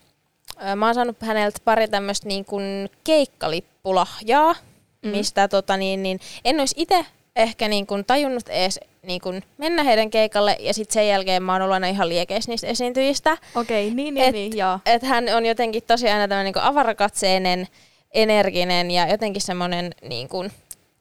äh, 0.64 0.76
mä 0.76 0.86
oon 0.86 0.96
saanut 0.96 1.22
häneltä 1.22 1.60
pari 1.66 1.88
tämmöistä 1.88 2.28
niin 2.28 2.46
kun 2.46 2.90
keikkalippulahjaa, 3.04 4.56
mm. 5.02 5.10
mistä 5.10 5.48
tota 5.48 5.78
niin, 5.78 6.04
niin 6.04 6.20
en 6.46 6.60
olisi 6.60 6.76
itse 6.78 7.06
ehkä 7.36 7.68
niin 7.68 7.88
kun 7.88 8.06
tajunnut 8.06 8.50
edes 8.50 8.80
niin 9.04 9.22
kun 9.22 9.42
mennä 9.58 9.84
heidän 9.84 10.10
keikalle 10.10 10.58
ja 10.60 10.74
sitten 10.74 10.94
sen 10.94 11.08
jälkeen 11.08 11.44
mä 11.44 11.54
oon 11.54 11.62
ollut 11.62 11.74
aina 11.74 11.88
ihan 11.88 12.10
liekeissä 12.10 12.52
niistä 12.52 12.68
esiintyjistä. 12.68 13.38
Okei, 13.56 13.88
okay, 13.88 13.96
niin, 13.96 14.14
niin, 14.14 14.26
et, 14.26 14.34
niin, 14.34 14.58
joo. 14.58 14.80
Et 14.86 15.04
hän 15.04 15.26
on 15.36 15.46
jotenkin 15.46 15.84
tosiaan 15.88 16.16
aina 16.16 16.28
tämmöinen 16.28 16.54
niin 16.54 16.64
avarakatseinen, 16.64 17.68
energinen 18.14 18.92
ja 18.92 19.08
jotenkin 19.08 19.42
semmoinen 19.42 19.92
niin 20.02 20.30
kun, 20.30 20.52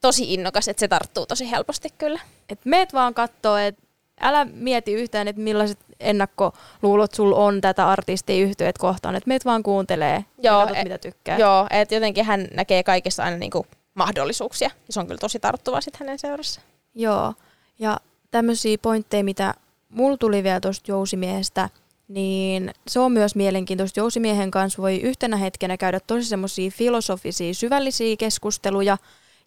tosi 0.01 0.35
innokas, 0.35 0.69
että 0.69 0.81
se 0.81 0.89
tarttuu 0.89 1.27
tosi 1.27 1.51
helposti 1.51 1.89
kyllä. 1.99 2.21
Et 2.49 2.59
meet 2.65 2.93
vaan 2.93 3.15
kattoo, 3.15 3.57
että 3.57 3.83
älä 4.21 4.45
mieti 4.45 4.93
yhtään, 4.93 5.29
että 5.29 5.43
millaiset 5.43 5.79
ennakkoluulot 6.01 7.15
sul 7.15 7.33
on 7.33 7.61
tätä 7.61 7.89
artistia 7.89 8.45
yhtyöt 8.45 8.79
kohtaan, 8.79 9.17
että 9.17 9.29
meet 9.29 9.45
vaan 9.45 9.63
kuuntelee 9.63 10.25
joo, 10.43 10.61
ja 10.61 10.67
katsot, 10.67 10.79
et, 10.79 10.85
mitä 10.85 10.99
tykkää. 10.99 11.39
Joo, 11.39 11.67
että 11.71 11.95
jotenkin 11.95 12.25
hän 12.25 12.49
näkee 12.55 12.83
kaikessa 12.83 13.25
aina 13.25 13.37
niinku 13.37 13.67
mahdollisuuksia 13.95 14.71
ja 14.87 14.93
se 14.93 15.01
on 15.01 15.07
kyllä 15.07 15.19
tosi 15.19 15.39
tarttuvaa 15.39 15.81
sitten 15.81 16.07
hänen 16.07 16.19
seurassa. 16.19 16.61
Joo, 16.95 17.35
ja 17.83 18.01
tämmöisiä 18.31 18.79
pointteja, 18.83 19.25
mitä 19.25 19.55
mulla 19.89 20.17
tuli 20.17 20.43
vielä 20.43 20.61
tuosta 20.61 20.91
jousimiehestä, 20.91 21.69
niin 22.09 22.71
se 22.89 23.01
on 23.01 23.13
myös 23.13 23.35
mielenkiintoista. 23.35 24.01
Jousimiehen 24.01 24.51
kanssa 24.51 24.83
voi 24.83 24.97
yhtenä 25.01 25.37
hetkenä 25.37 25.77
käydä 25.77 26.01
tosi 26.01 26.25
semmoisia 26.25 26.71
filosofisia, 26.71 27.55
syvällisiä 27.55 28.17
keskusteluja, 28.17 28.97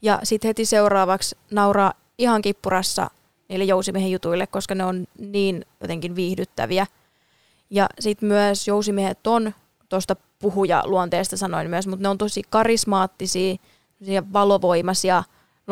ja 0.01 0.19
sitten 0.23 0.49
heti 0.49 0.65
seuraavaksi 0.65 1.37
nauraa 1.51 1.93
ihan 2.17 2.41
kippurassa 2.41 3.09
niille 3.49 3.65
jousimiehen 3.65 4.11
jutuille, 4.11 4.47
koska 4.47 4.75
ne 4.75 4.85
on 4.85 5.07
niin 5.17 5.65
jotenkin 5.81 6.15
viihdyttäviä. 6.15 6.87
Ja 7.69 7.89
sitten 7.99 8.27
myös 8.27 8.67
jousimiehet 8.67 9.27
on, 9.27 9.53
tuosta 9.89 10.15
puhuja 10.39 10.83
luonteesta 10.85 11.37
sanoin 11.37 11.69
myös, 11.69 11.87
mutta 11.87 12.03
ne 12.03 12.09
on 12.09 12.17
tosi 12.17 12.41
karismaattisia, 12.49 13.55
valovoimaisia, 14.33 15.23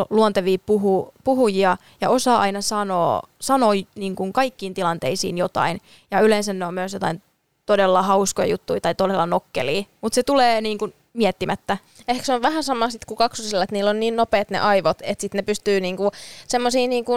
luontevia 0.10 0.58
puhu, 0.66 1.14
puhujia 1.24 1.78
ja 2.02 2.10
osaa 2.10 2.40
aina 2.40 2.62
sanoa, 2.62 3.22
sanoa 3.42 3.72
niin 3.96 4.16
kuin 4.16 4.34
kaikkiin 4.34 4.74
tilanteisiin 4.74 5.38
jotain. 5.38 5.82
Ja 6.12 6.20
yleensä 6.20 6.54
ne 6.54 6.66
on 6.66 6.74
myös 6.74 6.94
jotain 6.94 7.22
todella 7.66 8.02
hauskoja 8.02 8.48
juttuja 8.48 8.82
tai 8.82 8.96
todella 8.96 9.26
nokkelia, 9.26 9.84
mutta 10.02 10.16
se 10.16 10.24
tulee 10.24 10.62
niin 10.62 10.78
kuin 10.78 10.94
miettimättä. 11.14 11.78
Ehkä 12.08 12.26
se 12.26 12.34
on 12.34 12.42
vähän 12.42 12.64
sama 12.64 12.90
sitten 12.90 13.08
kuin 13.08 13.18
kaksosilla, 13.18 13.64
että 13.64 13.76
niillä 13.76 13.90
on 13.90 14.00
niin 14.00 14.16
nopeat 14.16 14.50
ne 14.50 14.60
aivot, 14.60 14.98
että 15.02 15.22
sitten 15.22 15.40
ne 15.40 15.44
pystyy 15.44 15.80
niinku 15.80 16.12
semmoisia 16.48 16.88
niinku 16.88 17.14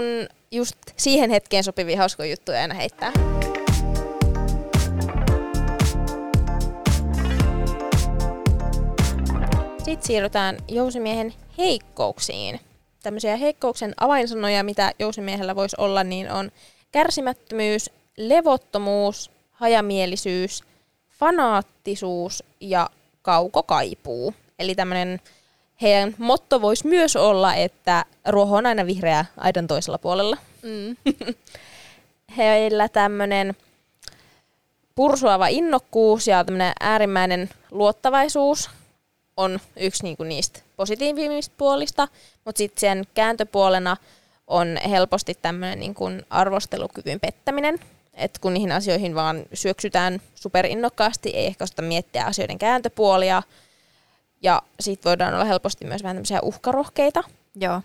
just 0.50 0.76
siihen 0.96 1.30
hetkeen 1.30 1.64
sopivia 1.64 1.98
hauskoja 1.98 2.30
juttuja 2.30 2.60
aina 2.60 2.74
heittää. 2.74 3.12
Sitten 9.86 10.06
siirrytään 10.06 10.56
jousimiehen 10.68 11.34
heikkouksiin. 11.58 12.60
Tämmöisiä 13.02 13.36
heikkouksen 13.36 13.94
avainsanoja, 14.00 14.64
mitä 14.64 14.92
jousimiehellä 14.98 15.56
voisi 15.56 15.76
olla, 15.78 16.04
niin 16.04 16.30
on 16.30 16.50
kärsimättömyys, 16.92 17.90
levottomuus, 18.16 19.30
hajamielisyys, 19.52 20.64
fanaattisuus 21.10 22.44
ja 22.60 22.90
kaukokaipuu. 23.22 24.34
Eli 24.58 24.74
tämmöinen 24.74 25.20
heidän 25.82 26.14
motto 26.18 26.62
voisi 26.62 26.86
myös 26.86 27.16
olla, 27.16 27.54
että 27.54 28.04
ruoho 28.28 28.56
on 28.56 28.66
aina 28.66 28.86
vihreä 28.86 29.24
aidan 29.36 29.66
toisella 29.66 29.98
puolella. 29.98 30.36
Mm. 30.62 31.14
Heillä 32.36 32.88
tämmöinen 32.88 33.56
pursuava 34.94 35.46
innokkuus 35.46 36.26
ja 36.26 36.44
tämmöinen 36.44 36.72
äärimmäinen 36.80 37.50
luottavaisuus 37.70 38.70
on 39.36 39.60
yksi 39.76 40.02
niinku 40.02 40.24
niistä 40.24 40.60
positiivisista 40.76 41.54
puolista, 41.58 42.08
mutta 42.44 42.58
sitten 42.58 42.80
sen 42.80 43.06
kääntöpuolena 43.14 43.96
on 44.46 44.78
helposti 44.90 45.34
tämmöinen 45.42 45.78
niinku 45.78 46.04
arvostelukyvyn 46.30 47.20
pettäminen, 47.20 47.78
että 48.14 48.40
kun 48.40 48.54
niihin 48.54 48.72
asioihin 48.72 49.14
vaan 49.14 49.42
syöksytään 49.54 50.20
superinnokkaasti, 50.34 51.30
ei 51.30 51.46
ehkä 51.46 51.64
osata 51.64 51.82
miettiä 51.82 52.24
asioiden 52.24 52.58
kääntöpuolia, 52.58 53.42
ja 54.42 54.62
sitten 54.80 55.10
voidaan 55.10 55.34
olla 55.34 55.44
helposti 55.44 55.84
myös 55.84 56.02
vähän 56.02 56.16
tämmöisiä 56.16 56.40
uhkarohkeita. 56.42 57.22
Joo. 57.54 57.82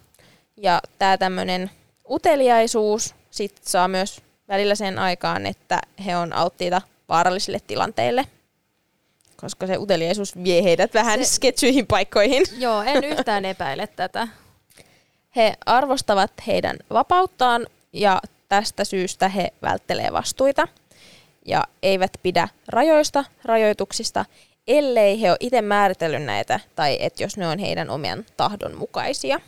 Ja 0.57 0.81
tämä 0.99 1.17
tämmöinen 1.17 1.71
uteliaisuus 2.09 3.15
sit 3.31 3.57
saa 3.61 3.87
myös 3.87 4.21
välillä 4.47 4.75
sen 4.75 4.99
aikaan, 4.99 5.45
että 5.45 5.81
he 6.05 6.17
on 6.17 6.33
alttiita 6.33 6.81
vaarallisille 7.09 7.59
tilanteille, 7.67 8.27
koska 9.41 9.67
se 9.67 9.77
uteliaisuus 9.77 10.43
vie 10.43 10.63
heidät 10.63 10.93
vähän 10.93 11.19
se, 11.19 11.25
sketsyihin 11.25 11.87
paikkoihin. 11.87 12.43
Joo, 12.57 12.81
en 12.81 13.03
yhtään 13.03 13.45
epäile 13.45 13.87
tätä. 13.87 14.27
He 15.35 15.53
arvostavat 15.65 16.31
heidän 16.47 16.77
vapauttaan 16.89 17.67
ja 17.93 18.21
tästä 18.49 18.83
syystä 18.83 19.29
he 19.29 19.53
välttelee 19.61 20.11
vastuita 20.11 20.67
ja 21.45 21.63
eivät 21.83 22.11
pidä 22.23 22.47
rajoista, 22.67 23.25
rajoituksista, 23.43 24.25
ellei 24.67 25.21
he 25.21 25.29
ole 25.29 25.37
itse 25.39 25.61
määritellyt 25.61 26.23
näitä 26.23 26.59
tai 26.75 26.97
että 26.99 27.23
jos 27.23 27.37
ne 27.37 27.47
on 27.47 27.59
heidän 27.59 27.89
omien 27.89 28.25
tahdon 28.37 28.75
mukaisia. 28.75 29.39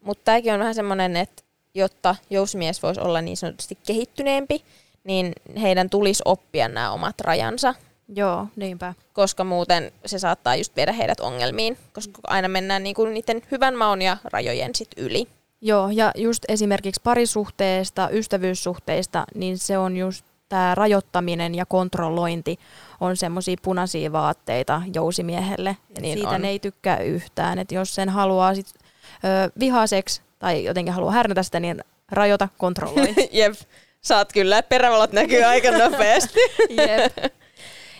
Mutta 0.00 0.24
tämäkin 0.24 0.52
on 0.52 0.58
vähän 0.58 0.74
semmoinen, 0.74 1.16
että 1.16 1.42
jotta 1.74 2.16
jousimies 2.30 2.82
voisi 2.82 3.00
olla 3.00 3.20
niin 3.20 3.36
sanotusti 3.36 3.78
kehittyneempi, 3.86 4.64
niin 5.04 5.32
heidän 5.60 5.90
tulisi 5.90 6.22
oppia 6.24 6.68
nämä 6.68 6.92
omat 6.92 7.20
rajansa. 7.20 7.74
Joo, 8.14 8.46
niinpä. 8.56 8.94
Koska 9.12 9.44
muuten 9.44 9.92
se 10.06 10.18
saattaa 10.18 10.56
just 10.56 10.76
viedä 10.76 10.92
heidät 10.92 11.20
ongelmiin, 11.20 11.78
koska 11.92 12.20
aina 12.26 12.48
mennään 12.48 12.82
niinku 12.82 13.04
niiden 13.04 13.42
hyvän 13.50 13.76
maun 13.76 14.02
ja 14.02 14.16
rajojen 14.24 14.74
sit 14.74 14.88
yli. 14.96 15.26
Joo, 15.60 15.90
ja 15.92 16.12
just 16.16 16.44
esimerkiksi 16.48 17.00
parisuhteesta, 17.04 18.08
ystävyyssuhteista, 18.12 19.24
niin 19.34 19.58
se 19.58 19.78
on 19.78 19.96
just 19.96 20.24
tämä 20.48 20.74
rajoittaminen 20.74 21.54
ja 21.54 21.66
kontrollointi 21.66 22.58
on 23.00 23.16
semmoisia 23.16 23.56
punaisia 23.62 24.12
vaatteita 24.12 24.82
jousimiehelle. 24.94 25.76
Niin 26.00 26.18
siitä 26.18 26.30
on. 26.30 26.42
ne 26.42 26.48
ei 26.48 26.58
tykkää 26.58 26.98
yhtään. 26.98 27.58
Et 27.58 27.72
jos 27.72 27.94
sen 27.94 28.08
haluaa 28.08 28.54
sit, 28.54 28.66
ö, 28.76 29.50
vihaseksi 29.58 30.22
tai 30.38 30.64
jotenkin 30.64 30.94
haluaa 30.94 31.12
härnätä 31.12 31.42
sitä, 31.42 31.60
niin 31.60 31.84
rajoita, 32.12 32.48
kontrolloi. 32.58 33.14
Jep, 33.32 33.54
saat 34.00 34.32
kyllä, 34.32 34.62
perävalot 34.62 35.12
näkyy 35.12 35.44
aika 35.44 35.70
nopeasti. 35.70 36.40
Jep. 36.70 37.32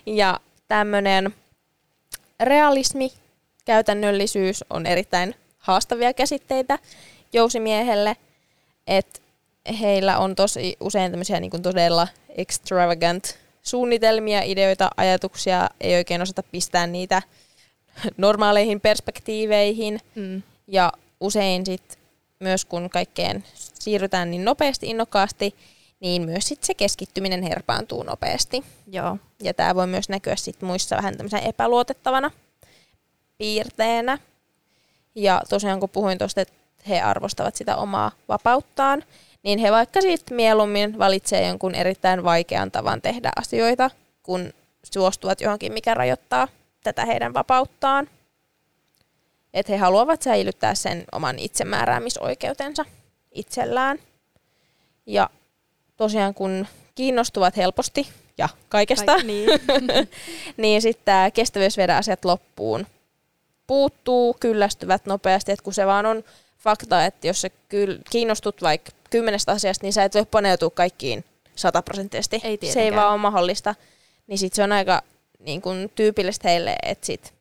Ja 0.07 0.41
tämmöinen 0.69 1.35
realismi, 2.41 3.13
käytännöllisyys 3.65 4.65
on 4.71 4.87
erittäin 4.87 5.35
haastavia 5.59 6.15
käsitteitä 6.15 6.79
jousimiehelle, 7.33 8.17
että 8.87 9.21
heillä 9.81 10.19
on 10.19 10.35
tosi 10.35 10.77
usein 10.81 11.13
tämmöisiä 11.13 11.41
niin 11.41 11.51
kuin 11.51 11.63
todella 11.63 12.09
extravagant 12.29 13.39
suunnitelmia, 13.63 14.43
ideoita, 14.43 14.91
ajatuksia, 14.97 15.71
ei 15.81 15.95
oikein 15.95 16.23
osata 16.23 16.43
pistää 16.43 16.87
niitä 16.87 17.23
normaaleihin 18.17 18.81
perspektiiveihin. 18.81 20.01
Mm. 20.15 20.43
Ja 20.67 20.93
usein 21.21 21.67
sit 21.67 21.99
myös 22.41 22.65
kun 22.65 22.91
kaikkeen 22.91 23.45
siirrytään 23.55 24.31
niin 24.31 24.45
nopeasti, 24.45 24.87
innokkaasti, 24.87 25.55
niin 26.01 26.23
myös 26.23 26.49
sit 26.49 26.65
se 26.65 26.75
keskittyminen 26.75 27.43
herpaantuu 27.43 28.03
nopeasti. 28.03 28.65
Joo. 28.87 29.19
Ja 29.43 29.55
tämä 29.55 29.75
voi 29.75 29.87
myös 29.87 30.09
näkyä 30.09 30.37
sit 30.37 30.63
muissa 30.63 30.97
vähän 30.97 31.17
tämmöisenä 31.17 31.43
epäluotettavana 31.43 32.31
piirteenä. 33.39 34.19
Ja 35.15 35.43
tosiaan 35.49 35.81
kun 35.81 35.91
puhuin 35.91 36.19
tuosta, 36.19 36.41
että 36.41 36.55
he 36.89 37.01
arvostavat 37.01 37.57
sitä 37.57 37.77
omaa 37.77 38.13
vapauttaan, 38.29 39.05
niin 39.43 39.59
he 39.59 39.73
vaikka 39.73 40.01
sitten 40.01 40.37
mieluummin 40.37 40.99
valitsee 40.99 41.47
jonkun 41.47 41.75
erittäin 41.75 42.25
vaikean 42.25 42.71
tavan 42.71 43.03
tehdä 43.03 43.33
asioita, 43.37 43.91
kun 44.23 44.53
suostuvat 44.83 45.41
johonkin, 45.41 45.73
mikä 45.73 45.95
rajoittaa 45.95 46.49
tätä 46.85 47.05
heidän 47.05 47.35
vapauttaan. 47.35 48.09
Että 49.55 49.73
he 49.73 49.79
haluavat 49.79 50.23
säilyttää 50.23 50.75
sen 50.75 51.05
oman 51.13 51.39
itsemääräämisoikeutensa 51.39 52.85
itsellään. 53.33 53.99
Ja 55.07 55.31
tosiaan 56.01 56.35
kun 56.35 56.67
kiinnostuvat 56.95 57.57
helposti 57.57 58.09
ja 58.39 58.49
kaikesta, 58.69 59.13
Kaik- 59.15 59.27
niin. 59.27 59.49
niin 60.57 60.83
sitten 60.83 61.05
tämä 61.05 61.31
kestävyys 61.31 61.77
viedä 61.77 61.97
asiat 61.97 62.25
loppuun 62.25 62.87
puuttuu, 63.67 64.37
kyllästyvät 64.41 65.07
nopeasti, 65.07 65.53
että 65.53 65.63
kun 65.63 65.75
se 65.75 65.87
vaan 65.87 66.07
on 66.07 66.25
fakta, 66.59 67.05
että 67.05 67.27
jos 67.27 67.41
sä 67.41 67.49
kyl- 67.49 68.03
kiinnostut 68.11 68.63
vaikka 68.63 68.91
kymmenestä 69.11 69.53
asiasta, 69.53 69.87
niin 69.87 69.93
sä 69.93 70.05
et 70.05 70.15
voi 70.15 70.27
paneutua 70.31 70.71
kaikkiin 70.71 71.25
sataprosenttisesti. 71.55 72.41
Ei 72.45 72.59
se 72.73 72.83
ei 72.83 72.95
vaan 72.95 73.13
ole 73.13 73.21
mahdollista. 73.21 73.75
Niin 74.27 74.39
sit 74.39 74.53
se 74.53 74.63
on 74.63 74.73
aika 74.73 75.03
niin 75.39 75.63
kun, 75.63 75.91
tyypillistä 75.95 76.49
heille, 76.49 76.77
että 76.83 77.07
sit 77.07 77.35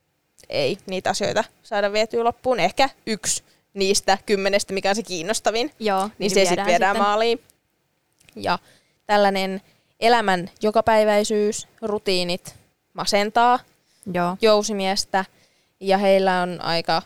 ei 0.50 0.78
niitä 0.86 1.10
asioita 1.10 1.44
saada 1.64 1.94
vietyä 1.94 2.24
loppuun. 2.24 2.60
Ehkä 2.60 2.90
yksi 3.06 3.44
niistä 3.74 4.18
kymmenestä, 4.26 4.74
mikä 4.74 4.90
on 4.90 4.96
se 4.96 5.04
kiinnostavin, 5.04 5.72
Joo, 5.80 6.10
niin, 6.18 6.32
se 6.32 6.46
sitten 6.46 6.66
viedään 6.66 6.96
sitten. 6.96 7.10
maaliin. 7.10 7.42
Ja 8.44 8.60
tällainen 9.06 9.62
elämän 10.00 10.50
jokapäiväisyys, 10.62 11.68
rutiinit 11.82 12.56
masentaa 12.94 13.60
Joo. 14.14 14.38
jousimiestä 14.42 15.26
ja 15.80 15.98
heillä 15.98 16.42
on 16.42 16.62
aika 16.62 17.02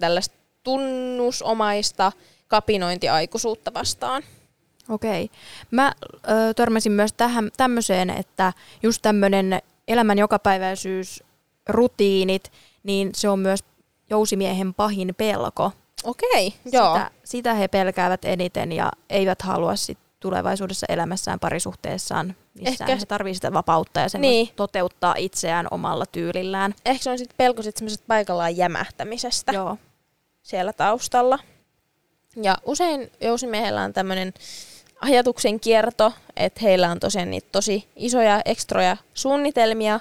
tällaista 0.00 0.36
tunnusomaista 0.62 2.12
kapinointiaikuisuutta 2.48 3.74
vastaan. 3.74 4.22
Okei. 4.88 5.30
Mä 5.70 5.92
ö, 6.08 6.54
törmäsin 6.56 6.92
myös 6.92 7.12
tähän 7.12 7.50
tämmöiseen, 7.56 8.10
että 8.10 8.52
just 8.82 9.02
tämmöinen 9.02 9.62
elämän 9.88 10.18
jokapäiväisyys, 10.18 11.24
rutiinit, 11.68 12.52
niin 12.82 13.10
se 13.14 13.28
on 13.28 13.38
myös 13.38 13.60
jousimiehen 14.10 14.74
pahin 14.74 15.14
pelko. 15.18 15.72
Okei, 16.04 16.54
joo. 16.72 16.94
Sitä, 16.94 17.10
sitä 17.24 17.54
he 17.54 17.68
pelkäävät 17.68 18.24
eniten 18.24 18.72
ja 18.72 18.92
eivät 19.10 19.42
halua 19.42 19.76
sit 19.76 19.98
tulevaisuudessa 20.26 20.86
elämässään 20.88 21.40
parisuhteessaan, 21.40 22.34
missään 22.54 22.90
Ehkä- 22.90 23.00
he 23.00 23.06
tarvii 23.06 23.34
sitä 23.34 23.52
vapautta 23.52 24.00
ja 24.00 24.06
Niin. 24.12 24.20
niin. 24.20 24.48
toteuttaa 24.56 25.14
itseään 25.18 25.66
omalla 25.70 26.06
tyylillään. 26.06 26.74
Ehkä 26.86 27.02
se 27.02 27.10
on 27.10 27.18
sitten 27.18 27.36
pelko 27.36 27.62
sit 27.62 27.76
paikallaan 28.06 28.56
jämähtämisestä 28.56 29.52
Joo. 29.52 29.76
siellä 30.42 30.72
taustalla. 30.72 31.38
Ja 32.42 32.56
usein 32.64 33.10
jousimiehellä 33.20 33.82
on 33.82 33.92
tämmöinen 33.92 34.34
ajatuksen 35.00 35.60
kierto, 35.60 36.12
että 36.36 36.60
heillä 36.62 36.90
on 36.90 37.00
tosiaan 37.00 37.30
niitä 37.30 37.48
tosi 37.52 37.88
isoja 37.96 38.40
ekstroja 38.44 38.96
suunnitelmia, 39.14 40.00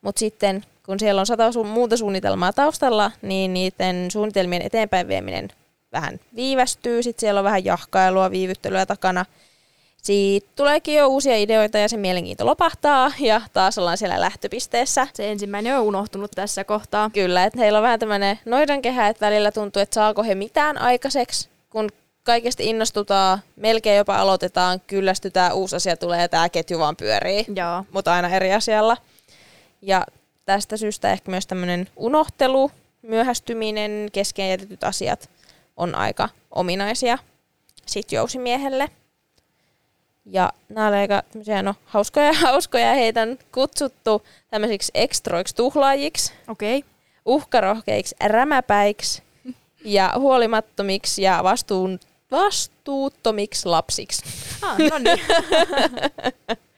mutta 0.00 0.18
sitten 0.18 0.64
kun 0.86 1.00
siellä 1.00 1.20
on 1.20 1.26
sata 1.26 1.50
su- 1.50 1.64
muuta 1.64 1.96
suunnitelmaa 1.96 2.52
taustalla, 2.52 3.10
niin 3.22 3.54
niiden 3.54 4.10
suunnitelmien 4.10 4.62
eteenpäin 4.62 5.08
vieminen 5.08 5.48
vähän 5.92 6.20
viivästyy, 6.36 7.02
sitten 7.02 7.20
siellä 7.20 7.38
on 7.38 7.44
vähän 7.44 7.64
jahkailua, 7.64 8.30
viivyttelyä 8.30 8.86
takana. 8.86 9.24
Siitä 10.08 10.48
tuleekin 10.56 10.96
jo 10.96 11.06
uusia 11.06 11.36
ideoita 11.36 11.78
ja 11.78 11.88
se 11.88 11.96
mielenkiinto 11.96 12.46
lopahtaa 12.46 13.12
ja 13.20 13.40
taas 13.52 13.78
ollaan 13.78 13.98
siellä 13.98 14.20
lähtöpisteessä. 14.20 15.06
Se 15.14 15.30
ensimmäinen 15.30 15.76
on 15.76 15.82
unohtunut 15.82 16.30
tässä 16.30 16.64
kohtaa. 16.64 17.10
Kyllä, 17.10 17.44
että 17.44 17.58
heillä 17.58 17.78
on 17.78 17.82
vähän 17.82 18.00
tämmöinen 18.00 18.38
noidankehä, 18.44 19.08
että 19.08 19.26
välillä 19.26 19.52
tuntuu, 19.52 19.82
että 19.82 19.94
saako 19.94 20.22
he 20.22 20.34
mitään 20.34 20.78
aikaiseksi, 20.78 21.48
kun 21.70 21.88
kaikesta 22.22 22.62
innostutaan, 22.62 23.38
melkein 23.56 23.96
jopa 23.96 24.16
aloitetaan, 24.16 24.80
kyllästytään, 24.86 25.54
uusi 25.54 25.76
asia 25.76 25.96
tulee 25.96 26.20
ja 26.20 26.28
tämä 26.28 26.48
ketju 26.48 26.78
vaan 26.78 26.96
pyörii, 26.96 27.44
Joo. 27.56 27.84
mutta 27.92 28.12
aina 28.12 28.28
eri 28.28 28.52
asialla. 28.52 28.96
Ja 29.82 30.06
tästä 30.44 30.76
syystä 30.76 31.12
ehkä 31.12 31.30
myös 31.30 31.46
tämmöinen 31.46 31.88
unohtelu, 31.96 32.70
myöhästyminen, 33.02 34.08
kesken 34.12 34.50
jätetyt 34.50 34.84
asiat 34.84 35.30
on 35.76 35.94
aika 35.94 36.28
ominaisia 36.50 37.18
sit 37.86 38.12
jousimiehelle. 38.12 38.90
Ja 40.30 40.52
nämä 40.68 40.86
olivat 40.86 41.00
aika 41.00 41.22
tämmöisiä, 41.32 41.62
no, 41.62 41.74
hauskoja, 41.84 42.32
hauskoja. 42.44 42.94
Heitä 42.94 43.22
on 43.22 43.38
kutsuttu 43.52 44.22
tämmöisiksi 44.50 44.92
ekstroiksi 44.94 45.54
tuhlaajiksi, 45.54 46.32
Okei. 46.48 46.84
uhkarohkeiksi 47.26 48.16
rämäpäiksi 48.24 49.22
ja 49.84 50.12
huolimattomiksi 50.16 51.22
ja 51.22 51.40
vastuun, 51.42 52.00
vastuuttomiksi 52.30 53.68
lapsiksi. 53.68 54.22
Ah, 54.62 54.78
no 54.90 54.98
niin. 54.98 55.20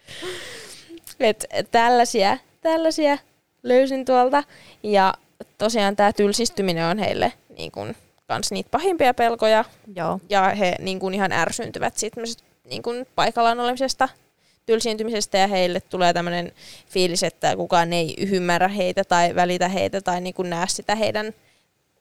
Et 1.21 1.47
tällaisia, 1.71 2.39
tällaisia 2.61 3.19
löysin 3.63 4.05
tuolta. 4.05 4.45
Ja 4.83 5.15
tosiaan 5.59 5.97
tämä 5.97 6.13
tylsistyminen 6.13 6.85
on 6.85 6.99
heille 6.99 7.33
niin 7.57 7.73
kun, 7.73 7.95
kans 8.29 8.53
niitä 8.53 8.69
pahimpia 8.71 9.15
pelkoja. 9.15 9.65
Joo. 9.97 10.21
Ja 10.29 10.49
he 10.49 10.77
niin 10.79 11.01
kun, 11.01 11.15
ihan 11.15 11.33
ärsyntyvät 11.33 11.97
siitä 11.99 12.21
niin 12.71 12.83
kun, 12.83 13.07
paikallaan 13.15 13.61
olemisesta, 13.61 14.09
tylsiintymisestä 14.67 15.39
ja 15.39 15.47
heille 15.47 15.81
tulee 15.81 16.13
tämmöinen 16.13 16.53
fiilis, 16.89 17.23
että 17.23 17.57
kukaan 17.57 17.93
ei 17.93 18.15
ymmärrä 18.19 18.69
heitä 18.69 19.05
tai 19.05 19.35
välitä 19.35 19.69
heitä 19.69 20.01
tai 20.01 20.21
niin 20.21 20.35
kun, 20.35 20.51
näe 20.51 20.67
sitä 20.69 20.95
heidän 20.95 21.35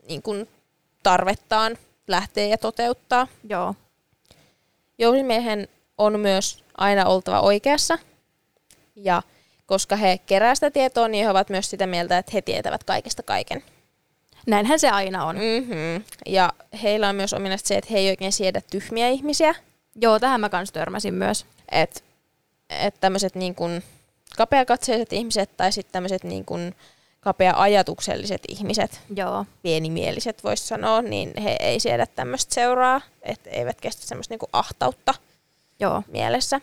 niin 0.08 0.22
kun, 0.22 0.48
tarvettaan 1.04 1.78
lähteä 2.08 2.46
ja 2.46 2.58
toteuttaa. 2.58 3.28
Joo. 3.50 3.76
Jousimiehen 4.98 5.68
on 5.98 6.20
myös 6.20 6.64
aina 6.78 7.06
oltava 7.06 7.40
oikeassa. 7.40 8.00
Ja 8.96 9.22
koska 9.66 9.96
he 9.96 10.20
kerää 10.26 10.56
sitä 10.56 10.72
tietoa, 10.72 11.08
niin 11.08 11.26
he 11.26 11.32
ovat 11.32 11.50
myös 11.50 11.70
sitä 11.70 11.88
mieltä, 11.88 12.18
että 12.18 12.32
he 12.34 12.42
tietävät 12.42 12.84
kaikesta 12.84 13.24
kaiken. 13.24 13.64
Näinhän 14.48 14.80
se 14.80 14.90
aina 14.90 15.26
on. 15.26 15.36
Mm-hmm. 15.36 16.04
Ja 16.26 16.54
heillä 16.84 17.10
on 17.10 17.16
myös 17.16 17.34
ominaista 17.34 17.68
se, 17.68 17.78
että 17.78 17.90
he 17.92 17.98
ei 17.98 18.10
oikein 18.10 18.32
siedä 18.32 18.62
tyhmiä 18.72 19.08
ihmisiä. 19.08 19.56
Joo, 20.02 20.20
tähän 20.20 20.42
mä 20.42 20.50
kans 20.50 20.72
törmäsin 20.72 21.14
myös. 21.14 21.46
Että 21.72 22.00
et 22.70 22.96
tämmöiset 23.00 23.36
niin 23.36 23.56
kuin 23.56 23.84
kapeakatseiset 24.38 25.14
ihmiset 25.14 25.58
tai 25.58 25.72
sitten 25.72 25.94
tämmöiset 25.94 26.24
niin 26.24 26.46
kuin 26.46 26.76
kapea-ajatukselliset 27.20 28.42
ihmiset, 28.48 29.02
Joo. 29.16 29.46
pienimieliset 29.62 30.44
voisi 30.44 30.68
sanoa, 30.68 31.02
niin 31.02 31.34
he 31.44 31.58
ei 31.60 31.80
siedä 31.80 32.06
tämmöistä 32.06 32.54
seuraa, 32.54 33.02
että 33.22 33.50
eivät 33.50 33.82
kestä 33.82 34.08
semmoista 34.08 34.34
niin 34.34 34.50
ahtautta. 34.54 35.14
Joo. 35.80 36.04
mielessä. 36.08 36.62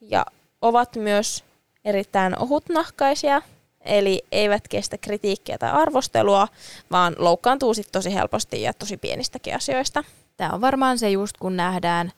Ja 0.00 0.26
ovat 0.62 0.96
myös 0.96 1.44
erittäin 1.84 2.38
ohutnahkaisia, 2.38 3.42
eli 3.80 4.22
eivät 4.32 4.68
kestä 4.68 4.98
kritiikkiä 4.98 5.58
tai 5.58 5.70
arvostelua, 5.70 6.48
vaan 6.90 7.14
loukkaantuu 7.18 7.74
sit 7.74 7.88
tosi 7.92 8.14
helposti 8.14 8.62
ja 8.62 8.72
tosi 8.72 8.96
pienistäkin 8.96 9.54
asioista. 9.54 10.04
Tämä 10.36 10.50
on 10.50 10.60
varmaan 10.60 10.98
se 10.98 11.10
just, 11.10 11.36
kun 11.36 11.56
nähdään 11.56 12.12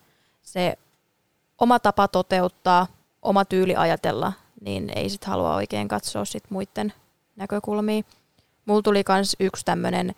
se 0.46 0.78
oma 1.58 1.78
tapa 1.78 2.08
toteuttaa, 2.08 2.86
oma 3.22 3.44
tyyli 3.44 3.76
ajatella, 3.76 4.32
niin 4.60 4.90
ei 4.96 5.10
sit 5.10 5.24
halua 5.24 5.54
oikein 5.54 5.88
katsoa 5.88 6.24
sit 6.24 6.44
muiden 6.48 6.92
näkökulmia. 7.36 8.02
Mulla 8.66 8.82
tuli 8.82 9.04
kans 9.04 9.36
yksi 9.40 9.64
tämmönen 9.64 10.14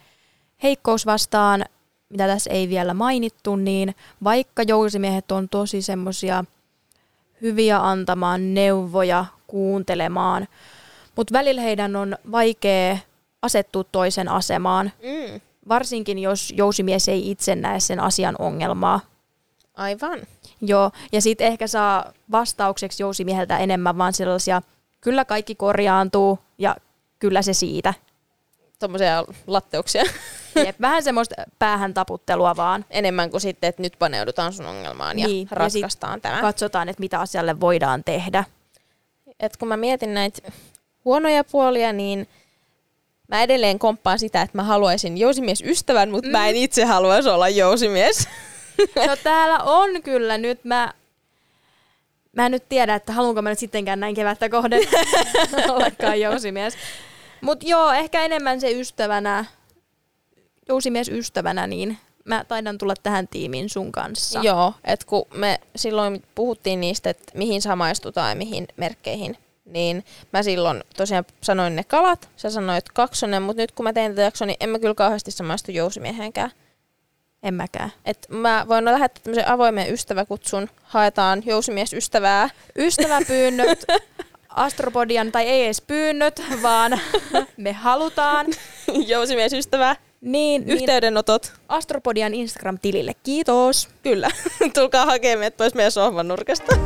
heikkous 0.62 1.07
vastaan, 1.07 1.64
mitä 2.09 2.27
tässä 2.27 2.51
ei 2.51 2.69
vielä 2.69 2.95
mainittu, 2.95 3.57
niin 3.57 3.95
vaikka 4.25 4.62
jousimiehet 4.62 5.33
on 5.33 5.49
tosi 5.49 5.83
semmosia 5.83 6.45
hyviä 7.43 7.88
antamaan 7.88 8.55
neuvoja, 8.55 9.25
kuuntelemaan, 9.47 10.49
mutta 11.17 11.33
välillä 11.33 11.62
heidän 11.62 11.97
on 11.97 12.17
vaikea 12.33 12.99
asettua 13.43 13.85
toisen 13.85 14.29
asemaan, 14.29 14.93
Mm, 15.03 15.41
varsinkin 15.69 16.19
jos 16.19 16.53
jousimies 16.57 17.09
ei 17.09 17.31
itse 17.31 17.55
näe 17.55 17.81
sen 17.81 18.01
asian 18.01 18.37
ongelmaa. 18.38 19.01
Aivan. 19.79 20.21
Joo, 20.61 20.91
ja 21.12 21.21
sitten 21.21 21.47
ehkä 21.47 21.67
saa 21.67 22.12
vastaukseksi 22.33 23.03
jousimieheltä 23.03 23.59
enemmän 23.59 23.99
vaan 23.99 24.12
sellaisia, 24.12 24.62
kyllä 25.01 25.25
kaikki 25.25 25.55
korjaantuu 25.55 26.38
ja 26.59 26.77
kyllä 27.19 27.43
se 27.43 27.53
siitä. 27.53 27.95
Tuommoisia 28.79 29.25
latteuksia 29.47 30.03
Jep, 30.64 30.81
vähän 30.88 31.03
semmoista 31.03 31.35
päähän 31.59 31.95
taputtelua 31.95 32.57
vaan. 32.57 32.85
enemmän 32.91 33.31
kuin 33.31 33.41
sitten, 33.41 33.69
että 33.69 33.83
nyt 33.83 33.93
paneudutaan 33.99 34.53
sun 34.53 34.67
ongelmaan 34.67 35.19
ja 35.19 35.27
Niin, 35.27 35.49
ja 35.51 35.57
ratkaistaan 35.57 36.21
tämä. 36.21 36.41
Katsotaan, 36.41 36.88
että 36.88 37.01
mitä 37.01 37.21
asialle 37.21 37.61
voidaan 37.61 38.05
tehdä. 38.05 38.45
Et 39.41 39.57
kun 39.57 39.69
mä 39.69 39.77
mietin 39.77 40.14
näitä 40.14 40.53
huonoja 41.05 41.45
puolia, 41.45 41.93
niin 41.93 42.29
mä 43.29 43.43
edelleen 43.43 43.79
komppaan 43.79 44.19
sitä, 44.19 44.43
että 44.43 44.59
mä 44.59 44.62
haluaisin 44.62 45.19
jousimiesystävän, 45.19 46.11
mutta 46.11 46.29
mm. 46.29 46.33
mä 46.33 46.49
en 46.49 46.57
itse 46.57 46.85
haluaisi 46.85 47.29
olla 47.29 47.49
jousimies. 47.49 48.29
No 49.07 49.17
täällä 49.23 49.59
on 49.59 50.03
kyllä 50.03 50.38
nyt, 50.38 50.64
mä, 50.64 50.93
mä 52.33 52.47
en 52.47 52.53
nyt 52.53 52.69
tiedä, 52.69 52.95
että 52.95 53.12
haluanko 53.12 53.43
mä 53.43 53.51
nyt 53.51 53.59
sittenkään 53.59 54.01
näin 54.01 54.14
kevättä 54.14 54.49
kohden 54.49 54.83
ollakaan 55.75 56.21
jousimies. 56.21 56.75
Mut 57.41 57.62
joo, 57.62 57.93
ehkä 57.93 58.23
enemmän 58.23 58.61
se 58.61 58.71
ystävänä, 58.71 59.45
jousimies 60.69 61.09
ystävänä, 61.09 61.67
niin 61.67 61.99
mä 62.25 62.45
taidan 62.49 62.79
tulla 62.79 62.95
tähän 63.03 63.29
tiimiin 63.29 63.69
sun 63.69 63.93
kanssa. 63.93 64.41
Joo, 64.43 64.73
että 64.85 65.07
kun 65.07 65.27
me 65.35 65.61
silloin 65.77 66.23
puhuttiin 66.35 66.81
niistä, 66.81 67.11
että 67.11 67.33
mihin 67.35 67.62
samaistutaan 67.62 68.31
ja 68.31 68.37
mihin 68.37 68.69
merkkeihin, 68.77 69.37
niin 69.64 70.05
mä 70.33 70.43
silloin 70.43 70.85
tosiaan 70.97 71.25
sanoin 71.41 71.77
ne 71.77 71.85
kalat, 71.85 72.29
sä 72.37 72.51
sanoit 72.51 72.88
kaksonen, 72.88 73.43
mutta 73.43 73.62
nyt 73.62 73.73
kun 73.73 73.85
mä 73.85 73.93
teen 73.93 74.12
tätä 74.12 74.23
jaksoa, 74.23 74.47
niin 74.47 74.57
en 74.61 74.71
mä 74.71 74.79
kyllä 74.79 74.95
kauheasti 74.95 75.31
samaistu 75.31 75.73
jousimieheenkään. 75.73 76.51
En 77.42 77.55
mäkään. 77.55 77.92
Et 78.05 78.27
mä 78.29 78.64
voin 78.68 78.85
lähettää 78.85 79.22
tämmöisen 79.22 79.48
avoimen 79.48 79.92
ystäväkutsun, 79.92 80.68
haetaan 80.83 81.42
jousimiesystävää. 81.46 82.48
Ystäväpyynnöt, 82.77 83.85
Astropodian, 84.48 85.33
tai 85.33 85.48
ei 85.48 85.64
edes 85.64 85.81
pyynnöt, 85.81 86.42
vaan 86.62 87.01
me 87.57 87.72
halutaan. 87.72 88.46
Jousimiesystävää. 89.07 89.96
Niin, 90.20 90.66
niin 90.66 90.77
Yhteydenotot. 90.77 91.53
Astropodian 91.68 92.35
Instagram-tilille. 92.35 93.12
Kiitos. 93.22 93.88
Kyllä. 94.03 94.31
Tulkaa 94.74 95.07
hakemaan 95.07 95.38
meidät 95.38 95.57
pois 95.57 95.74
meidän 95.74 95.92
sohvan 95.92 96.29
nurkasta. 96.29 96.77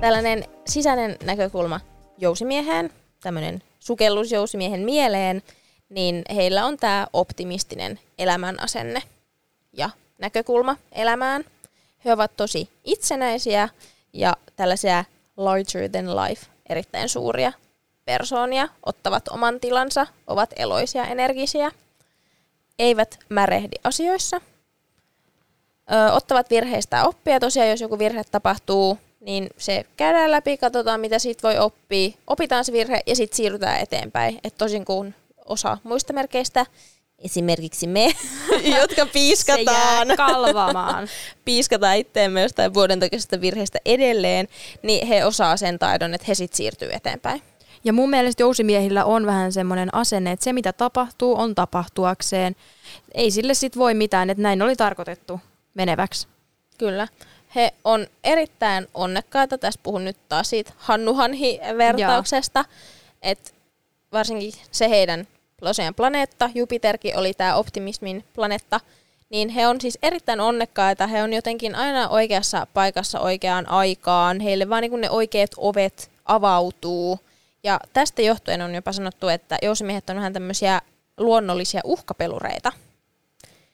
Tällainen 0.00 0.44
sisäinen 0.66 1.16
näkökulma 1.24 1.80
jousimieheen, 2.18 2.90
tämmöinen 3.22 3.62
sukellus 3.82 4.32
jousimiehen 4.32 4.80
mieleen, 4.80 5.42
niin 5.88 6.22
heillä 6.34 6.66
on 6.66 6.76
tämä 6.76 7.06
optimistinen 7.12 8.00
elämän 8.18 8.62
asenne 8.62 9.02
ja 9.72 9.90
näkökulma 10.18 10.76
elämään. 10.92 11.44
He 12.04 12.12
ovat 12.12 12.36
tosi 12.36 12.68
itsenäisiä 12.84 13.68
ja 14.12 14.36
tällaisia 14.56 15.04
larger 15.36 15.88
than 15.90 16.16
life, 16.16 16.46
erittäin 16.68 17.08
suuria 17.08 17.52
persoonia, 18.04 18.68
ottavat 18.86 19.28
oman 19.28 19.60
tilansa, 19.60 20.06
ovat 20.26 20.50
eloisia, 20.56 21.06
energisiä, 21.06 21.70
eivät 22.78 23.18
märehdi 23.28 23.76
asioissa, 23.84 24.40
ö, 25.92 26.12
ottavat 26.12 26.50
virheistä 26.50 27.04
oppia. 27.04 27.40
Tosiaan, 27.40 27.70
jos 27.70 27.80
joku 27.80 27.98
virhe 27.98 28.24
tapahtuu, 28.24 28.98
niin 29.22 29.48
se 29.56 29.84
käydään 29.96 30.30
läpi, 30.30 30.56
katsotaan 30.56 31.00
mitä 31.00 31.18
siitä 31.18 31.42
voi 31.42 31.58
oppia, 31.58 32.10
opitaan 32.26 32.64
se 32.64 32.72
virhe 32.72 33.00
ja 33.06 33.16
sitten 33.16 33.36
siirrytään 33.36 33.80
eteenpäin. 33.80 34.38
Et 34.44 34.54
tosin 34.58 34.84
kuin 34.84 35.14
osa 35.44 35.78
muista 35.82 36.12
merkeistä, 36.12 36.66
esimerkiksi 37.18 37.86
me, 37.86 38.12
jotka 38.80 39.06
piiskataan, 39.06 40.06
Se 40.06 40.16
kalvamaan. 40.16 41.08
piiskataan 41.44 41.96
itteemme 41.96 42.42
jostain 42.42 42.74
vuoden 42.74 43.00
takaisesta 43.00 43.40
virheestä 43.40 43.78
edelleen, 43.84 44.48
niin 44.82 45.06
he 45.06 45.24
osaa 45.24 45.56
sen 45.56 45.78
taidon, 45.78 46.14
että 46.14 46.24
he 46.28 46.34
sitten 46.34 46.56
siirtyy 46.56 46.88
eteenpäin. 46.92 47.42
Ja 47.84 47.92
mun 47.92 48.10
mielestä 48.10 48.42
jousimiehillä 48.42 49.04
on 49.04 49.26
vähän 49.26 49.52
semmoinen 49.52 49.94
asenne, 49.94 50.32
että 50.32 50.44
se 50.44 50.52
mitä 50.52 50.72
tapahtuu 50.72 51.40
on 51.40 51.54
tapahtuakseen. 51.54 52.56
Ei 53.14 53.30
sille 53.30 53.54
sit 53.54 53.76
voi 53.76 53.94
mitään, 53.94 54.30
että 54.30 54.42
näin 54.42 54.62
oli 54.62 54.76
tarkoitettu 54.76 55.40
meneväksi. 55.74 56.26
Kyllä. 56.78 57.08
He 57.54 57.74
on 57.84 58.06
erittäin 58.24 58.88
onnekkaita. 58.94 59.58
Tässä 59.58 59.80
puhun 59.82 60.04
nyt 60.04 60.16
taas 60.28 60.50
siitä 60.50 60.72
Hannuhanhi-vertauksesta. 60.76 62.64
Että 63.22 63.50
varsinkin 64.12 64.52
se 64.70 64.88
heidän 64.88 65.26
tosiaan 65.60 65.94
planeetta, 65.94 66.50
Jupiterkin 66.54 67.18
oli 67.18 67.34
tämä 67.34 67.54
optimismin 67.54 68.24
planeetta, 68.34 68.80
niin 69.30 69.48
he 69.48 69.66
on 69.66 69.80
siis 69.80 69.98
erittäin 70.02 70.40
onnekkaita. 70.40 71.06
He 71.06 71.22
on 71.22 71.32
jotenkin 71.32 71.74
aina 71.74 72.08
oikeassa 72.08 72.66
paikassa 72.74 73.20
oikeaan 73.20 73.68
aikaan. 73.68 74.40
Heille 74.40 74.68
vaan 74.68 74.82
niin 74.82 75.00
ne 75.00 75.10
oikeat 75.10 75.50
ovet 75.56 76.10
avautuu. 76.24 77.18
Ja 77.62 77.80
tästä 77.92 78.22
johtuen 78.22 78.62
on 78.62 78.74
jopa 78.74 78.92
sanottu, 78.92 79.28
että 79.28 79.58
jousimiehet 79.62 80.10
on 80.10 80.16
vähän 80.16 80.32
tämmöisiä 80.32 80.80
luonnollisia 81.18 81.80
uhkapelureita. 81.84 82.72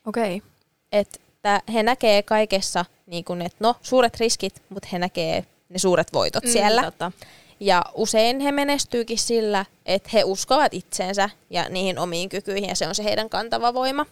Okei. 0.07 0.37
Okay. 0.37 1.28
Että 1.39 1.63
he 1.73 1.83
näkee 1.83 2.23
kaikessa, 2.23 2.85
niin 3.07 3.25
kuin, 3.25 3.43
että 3.43 3.57
no, 3.61 3.75
suuret 3.83 4.21
riskit, 4.21 4.63
mutta 4.69 4.89
he 4.93 4.99
näkee 4.99 5.45
ne 5.69 5.79
suuret 5.79 6.13
voitot 6.13 6.45
mm, 6.45 6.51
siellä. 6.51 6.83
Totta. 6.83 7.13
Ja 7.61 7.85
usein 7.95 8.41
he 8.41 8.53
menestyykin 8.53 9.19
sillä, 9.19 9.65
että 9.87 10.11
he 10.13 10.25
uskovat 10.25 10.75
itseensä 10.75 11.31
ja 11.51 11.69
niihin 11.69 11.99
omiin 11.99 12.29
kykyihin, 12.29 12.69
ja 12.69 12.75
se 12.75 12.89
on 12.89 12.95
se 12.95 13.05
heidän 13.05 13.29
kantava 13.29 13.75
voima. 13.75 14.07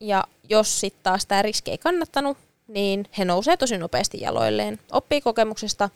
Ja 0.00 0.24
jos 0.48 0.80
sitten 0.80 1.02
taas 1.02 1.26
tämä 1.26 1.42
riski 1.42 1.70
ei 1.70 1.78
kannattanut, 1.78 2.38
niin 2.68 3.06
he 3.18 3.24
nousee 3.24 3.56
tosi 3.56 3.78
nopeasti 3.78 4.20
jaloilleen, 4.20 4.78
oppii 4.92 5.20
kokemuksesta 5.20 5.90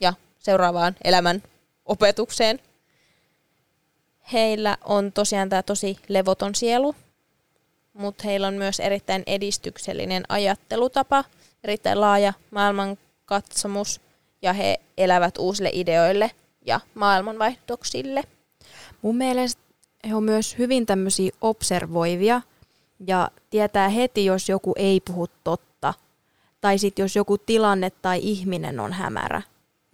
ja 0.00 0.12
seuraavaan 0.38 0.96
elämän 1.04 1.42
opetukseen. 1.86 2.60
Heillä 4.32 4.76
on 4.84 5.12
tosiaan 5.12 5.48
tämä 5.48 5.62
tosi 5.62 5.98
levoton 6.08 6.54
sielu, 6.54 6.94
mutta 7.98 8.24
heillä 8.24 8.46
on 8.46 8.54
myös 8.54 8.80
erittäin 8.80 9.22
edistyksellinen 9.26 10.22
ajattelutapa, 10.28 11.24
erittäin 11.64 12.00
laaja 12.00 12.32
maailmankatsomus 12.50 14.00
ja 14.42 14.52
he 14.52 14.80
elävät 14.98 15.38
uusille 15.38 15.70
ideoille 15.72 16.30
ja 16.66 16.80
maailmanvaihdoksille. 16.94 18.24
Mun 19.02 19.16
mielestä 19.16 19.62
he 20.08 20.14
on 20.14 20.22
myös 20.22 20.58
hyvin 20.58 20.86
tämmöisiä 20.86 21.30
observoivia 21.40 22.42
ja 23.06 23.30
tietää 23.50 23.88
heti, 23.88 24.24
jos 24.24 24.48
joku 24.48 24.72
ei 24.76 25.00
puhu 25.00 25.26
totta. 25.44 25.94
Tai 26.60 26.78
sitten 26.78 27.02
jos 27.02 27.16
joku 27.16 27.38
tilanne 27.38 27.90
tai 27.90 28.20
ihminen 28.22 28.80
on 28.80 28.92
hämärä, 28.92 29.42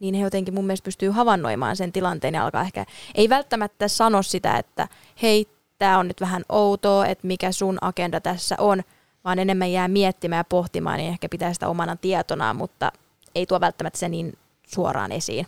niin 0.00 0.14
he 0.14 0.22
jotenkin 0.22 0.54
mun 0.54 0.66
mielestä 0.66 0.84
pystyy 0.84 1.10
havainnoimaan 1.10 1.76
sen 1.76 1.92
tilanteen 1.92 2.34
ja 2.34 2.44
alkaa 2.44 2.62
ehkä, 2.62 2.86
ei 3.14 3.28
välttämättä 3.28 3.88
sano 3.88 4.22
sitä, 4.22 4.58
että 4.58 4.88
hei, 5.22 5.48
tämä 5.78 5.98
on 5.98 6.08
nyt 6.08 6.20
vähän 6.20 6.44
outoa, 6.48 7.06
että 7.06 7.26
mikä 7.26 7.52
sun 7.52 7.78
agenda 7.80 8.20
tässä 8.20 8.54
on, 8.58 8.82
vaan 9.24 9.38
enemmän 9.38 9.72
jää 9.72 9.88
miettimään 9.88 10.40
ja 10.40 10.44
pohtimaan, 10.44 10.98
niin 10.98 11.10
ehkä 11.10 11.28
pitää 11.28 11.52
sitä 11.54 11.68
omana 11.68 11.96
tietonaan, 11.96 12.56
mutta 12.56 12.92
ei 13.34 13.46
tuo 13.46 13.60
välttämättä 13.60 13.98
se 13.98 14.08
niin 14.08 14.38
suoraan 14.66 15.12
esiin. 15.12 15.46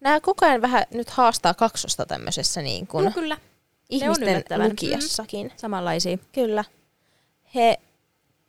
Nämä 0.00 0.20
koko 0.20 0.46
ajan 0.46 0.62
vähän 0.62 0.84
nyt 0.94 1.10
haastaa 1.10 1.54
kaksosta 1.54 2.06
tämmöisessä 2.06 2.62
niin 2.62 2.86
kuin 2.86 3.04
No 3.04 3.10
kyllä, 3.10 3.36
ihmisten 3.90 4.28
yllättävän. 4.28 4.70
lukijassakin. 4.70 5.52
samanlaisia. 5.56 6.18
Kyllä. 6.32 6.64
He 7.54 7.78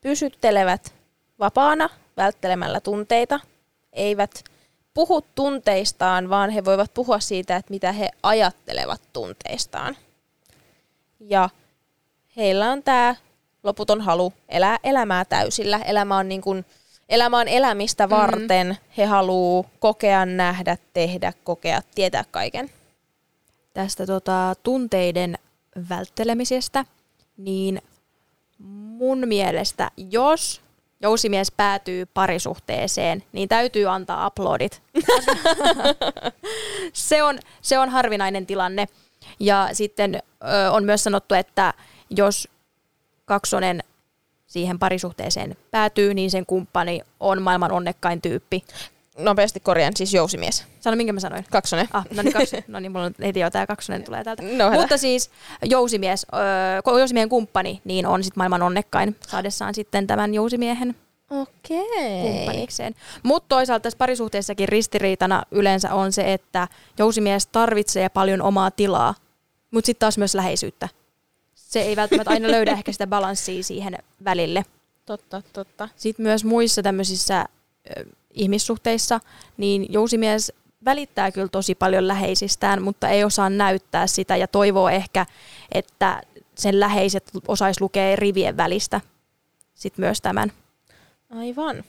pysyttelevät 0.02 0.94
vapaana 1.40 1.90
välttelemällä 2.18 2.80
tunteita, 2.80 3.40
eivät 3.94 4.44
puhu 4.94 5.26
tunteistaan, 5.36 6.30
vaan 6.30 6.50
he 6.50 6.66
voivat 6.66 6.94
puhua 6.94 7.20
siitä, 7.20 7.56
että 7.56 7.72
mitä 7.74 7.92
he 7.92 8.10
ajattelevat 8.24 9.02
tunteistaan. 9.14 9.98
Ja 11.20 11.50
heillä 12.38 12.72
on 12.72 12.84
tämä 12.84 13.16
loputon 13.64 14.02
halu 14.02 14.34
elää 14.50 14.78
elämää 14.84 15.26
täysillä. 15.26 15.78
Elämä 15.78 16.18
on, 16.18 16.30
niin 16.30 16.42
kuin, 16.42 16.66
elämä 17.10 17.38
on 17.38 17.48
elämistä 17.48 18.10
varten. 18.10 18.68
Mm-hmm. 18.68 18.92
He 18.98 19.06
haluaa 19.06 19.70
kokea, 19.80 20.26
nähdä, 20.26 20.78
tehdä, 20.94 21.34
kokea, 21.44 21.82
tietää 21.96 22.24
kaiken. 22.32 22.70
tästä 23.74 24.06
tota, 24.06 24.56
tunteiden 24.64 25.38
välttelemisestä, 25.90 26.86
niin 27.38 27.82
mun 28.98 29.28
mielestä, 29.28 29.92
jos 29.98 30.62
jousimies 31.02 31.52
päätyy 31.52 32.06
parisuhteeseen, 32.06 33.24
niin 33.32 33.50
täytyy 33.50 33.86
antaa 33.86 34.26
aplodit. 34.26 34.82
se, 36.94 37.24
on, 37.24 37.40
se 37.62 37.80
on 37.80 37.90
harvinainen 37.90 38.46
tilanne. 38.46 38.88
Ja 39.40 39.70
sitten 39.74 40.16
ö, 40.16 40.72
on 40.72 40.84
myös 40.84 41.04
sanottu, 41.04 41.36
että 41.36 41.74
jos 42.10 42.48
kaksonen 43.26 43.84
siihen 44.48 44.80
parisuhteeseen 44.80 45.58
päätyy, 45.72 46.14
niin 46.14 46.32
sen 46.32 46.46
kumppani 46.46 47.02
on 47.20 47.42
maailman 47.42 47.72
onnekkain 47.72 48.22
tyyppi. 48.22 48.64
Nopeasti 49.18 49.60
korjaan, 49.60 49.96
siis 49.96 50.14
jousimies. 50.14 50.66
Sano, 50.80 50.96
minkä 50.96 51.14
mä 51.14 51.20
sanoin? 51.20 51.46
Kaksonen. 51.52 51.88
Ah, 51.94 52.06
no 52.16 52.24
niin, 52.24 52.34
kaksi, 52.34 52.66
no 52.68 52.80
niin 52.80 52.92
mulla 52.92 53.06
on 53.06 53.16
heti 53.24 53.40
jo 53.40 53.52
tämä 53.52 53.68
kaksonen 53.68 54.04
tulee 54.04 54.24
täältä. 54.24 54.44
No. 54.44 54.72
Mutta 54.72 54.98
siis 54.98 55.32
jousimies, 55.64 56.26
öö, 56.34 56.98
jousimiehen 57.00 57.30
kumppani, 57.30 57.82
niin 57.84 58.06
on 58.06 58.24
sitten 58.24 58.40
maailman 58.40 58.62
onnekkain 58.62 59.16
saadessaan 59.28 59.76
sitten 59.76 60.08
tämän 60.08 60.34
jousimiehen 60.34 60.96
Okei. 61.32 62.22
kumppanikseen. 62.22 62.96
Mutta 63.24 63.50
toisaalta 63.50 63.84
tässä 63.84 63.98
parisuhteessakin 63.98 64.70
ristiriitana 64.70 65.44
yleensä 65.52 65.94
on 65.94 66.12
se, 66.12 66.34
että 66.34 66.68
jousimies 66.98 67.48
tarvitsee 67.48 68.10
paljon 68.10 68.42
omaa 68.42 68.72
tilaa, 68.72 69.14
mutta 69.72 69.86
sitten 69.86 70.00
taas 70.00 70.18
myös 70.18 70.36
läheisyyttä. 70.36 70.90
Se 71.56 71.82
ei 71.82 71.96
välttämättä 71.96 72.32
aina 72.32 72.52
löydä 72.52 72.72
ehkä 72.72 72.92
sitä 72.92 73.08
balanssia 73.08 73.64
siihen 73.64 73.98
välille. 74.24 74.66
Totta, 75.06 75.42
totta. 75.54 75.90
Sitten 75.96 76.24
myös 76.24 76.44
muissa 76.46 76.84
tämmöisissä 76.84 77.46
ö, 77.98 78.06
ihmissuhteissa, 78.34 79.20
niin 79.58 79.86
jousimies 79.90 80.52
välittää 80.86 81.32
kyllä 81.32 81.48
tosi 81.48 81.76
paljon 81.76 82.08
läheisistään, 82.08 82.82
mutta 82.82 83.10
ei 83.10 83.24
osaa 83.24 83.50
näyttää 83.50 84.08
sitä 84.08 84.36
ja 84.36 84.48
toivoo 84.48 84.90
ehkä, 84.90 85.26
että 85.72 86.22
sen 86.56 86.80
läheiset 86.80 87.32
osais 87.48 87.82
lukea 87.82 88.16
rivien 88.16 88.58
välistä 88.58 89.02
sitten 89.76 90.06
myös 90.06 90.22
tämän. 90.22 90.52
Aivan. 91.30 91.84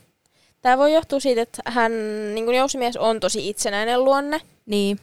Tämä 0.62 0.78
voi 0.78 0.94
johtua 0.94 1.20
siitä, 1.20 1.42
että 1.42 1.62
hän, 1.64 1.92
niin 2.34 2.44
kuin 2.44 2.56
jousimies, 2.56 2.96
on 2.96 3.20
tosi 3.20 3.48
itsenäinen 3.48 4.04
luonne. 4.04 4.40
Niin. 4.66 5.00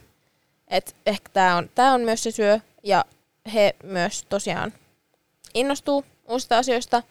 Et 0.68 0.96
ehkä 1.06 1.28
tämä 1.32 1.56
on, 1.56 1.70
tää 1.74 1.92
on 1.92 2.00
myös 2.00 2.22
se 2.22 2.30
syö. 2.30 2.60
Ja 2.82 3.04
he 3.54 3.76
myös 3.82 4.24
tosiaan 4.28 4.72
innostuu 5.54 6.04
uusista 6.28 6.58
asioista 6.58 7.02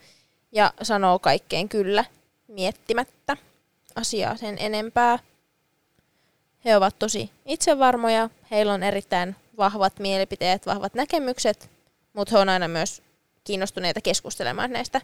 ja 0.52 0.72
sanoo 0.82 1.18
kaikkeen 1.18 1.68
kyllä 1.68 2.04
miettimättä 2.48 3.36
asiaa 3.94 4.36
sen 4.36 4.56
enempää. 4.58 5.18
He 6.64 6.76
ovat 6.76 6.98
tosi 6.98 7.30
itsevarmoja, 7.44 8.30
heillä 8.50 8.72
on 8.72 8.82
erittäin 8.82 9.36
vahvat 9.56 9.98
mielipiteet, 9.98 10.66
vahvat 10.66 10.94
näkemykset, 10.94 11.70
mutta 12.12 12.34
he 12.34 12.38
on 12.38 12.48
aina 12.48 12.68
myös 12.68 13.02
kiinnostuneita 13.44 14.00
keskustelemaan 14.00 14.72
näistä 14.72 15.00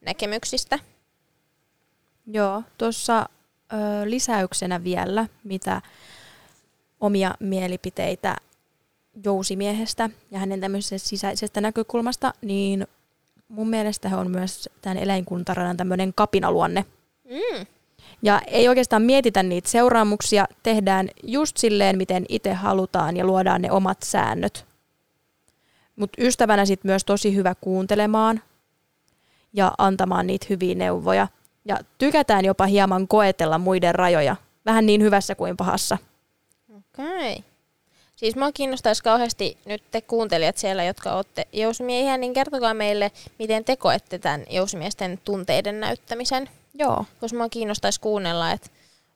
näkemyksistä. 0.00 0.78
Joo, 2.26 2.62
tuossa 2.78 3.28
lisäyksenä 4.04 4.84
vielä, 4.84 5.26
mitä 5.44 5.82
omia 7.00 7.34
mielipiteitä 7.40 8.36
jousimiehestä 9.24 10.10
ja 10.30 10.38
hänen 10.38 10.60
tämmöisestä 10.60 11.08
sisäisestä 11.08 11.60
näkökulmasta, 11.60 12.32
niin 12.42 12.86
mun 13.48 13.68
mielestä 13.70 14.18
on 14.18 14.30
myös 14.30 14.68
tämän 14.82 14.98
eläinkuntaradan 14.98 15.76
tämmöinen 15.76 16.12
kapinaluonne. 16.14 16.84
Mm. 17.24 17.66
Ja 18.22 18.40
ei 18.46 18.68
oikeastaan 18.68 19.02
mietitä 19.02 19.42
niitä 19.42 19.68
seuraamuksia, 19.68 20.46
tehdään 20.62 21.08
just 21.22 21.56
silleen, 21.56 21.98
miten 21.98 22.26
itse 22.28 22.52
halutaan 22.52 23.16
ja 23.16 23.24
luodaan 23.24 23.62
ne 23.62 23.72
omat 23.72 24.02
säännöt. 24.02 24.66
Mutta 25.96 26.22
ystävänä 26.22 26.64
sitten 26.64 26.88
myös 26.88 27.04
tosi 27.04 27.36
hyvä 27.36 27.54
kuuntelemaan 27.60 28.42
ja 29.52 29.72
antamaan 29.78 30.26
niitä 30.26 30.46
hyviä 30.50 30.74
neuvoja. 30.74 31.28
Ja 31.66 31.78
tykätään 31.98 32.44
jopa 32.44 32.66
hieman 32.66 33.08
koetella 33.08 33.58
muiden 33.58 33.94
rajoja, 33.94 34.36
vähän 34.66 34.86
niin 34.86 35.02
hyvässä 35.02 35.34
kuin 35.34 35.56
pahassa. 35.56 35.98
Okei. 36.76 37.32
Okay. 37.32 37.42
Siis 38.16 38.36
mua 38.36 38.52
kiinnostaisi 38.52 39.02
kauheasti 39.02 39.58
nyt 39.64 39.82
te 39.90 40.00
kuuntelijat 40.00 40.58
siellä, 40.58 40.84
jotka 40.84 41.12
olette 41.12 41.46
jousimiehiä, 41.52 42.16
niin 42.16 42.34
kertokaa 42.34 42.74
meille, 42.74 43.12
miten 43.38 43.64
te 43.64 43.76
koette 43.76 44.18
tämän 44.18 44.44
jousimiesten 44.50 45.18
tunteiden 45.24 45.80
näyttämisen. 45.80 46.48
Joo. 46.74 47.04
Koska 47.20 47.36
mua 47.36 47.48
kiinnostaisi 47.48 48.00
kuunnella, 48.00 48.52
että 48.52 48.70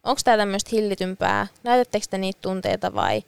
onko 0.04 0.20
tämä 0.24 0.36
tämmöistä 0.36 0.70
hillitympää, 0.72 1.46
näytättekö 1.62 2.06
te 2.10 2.18
niitä 2.18 2.38
tunteita 2.42 2.94
vai 2.94 3.22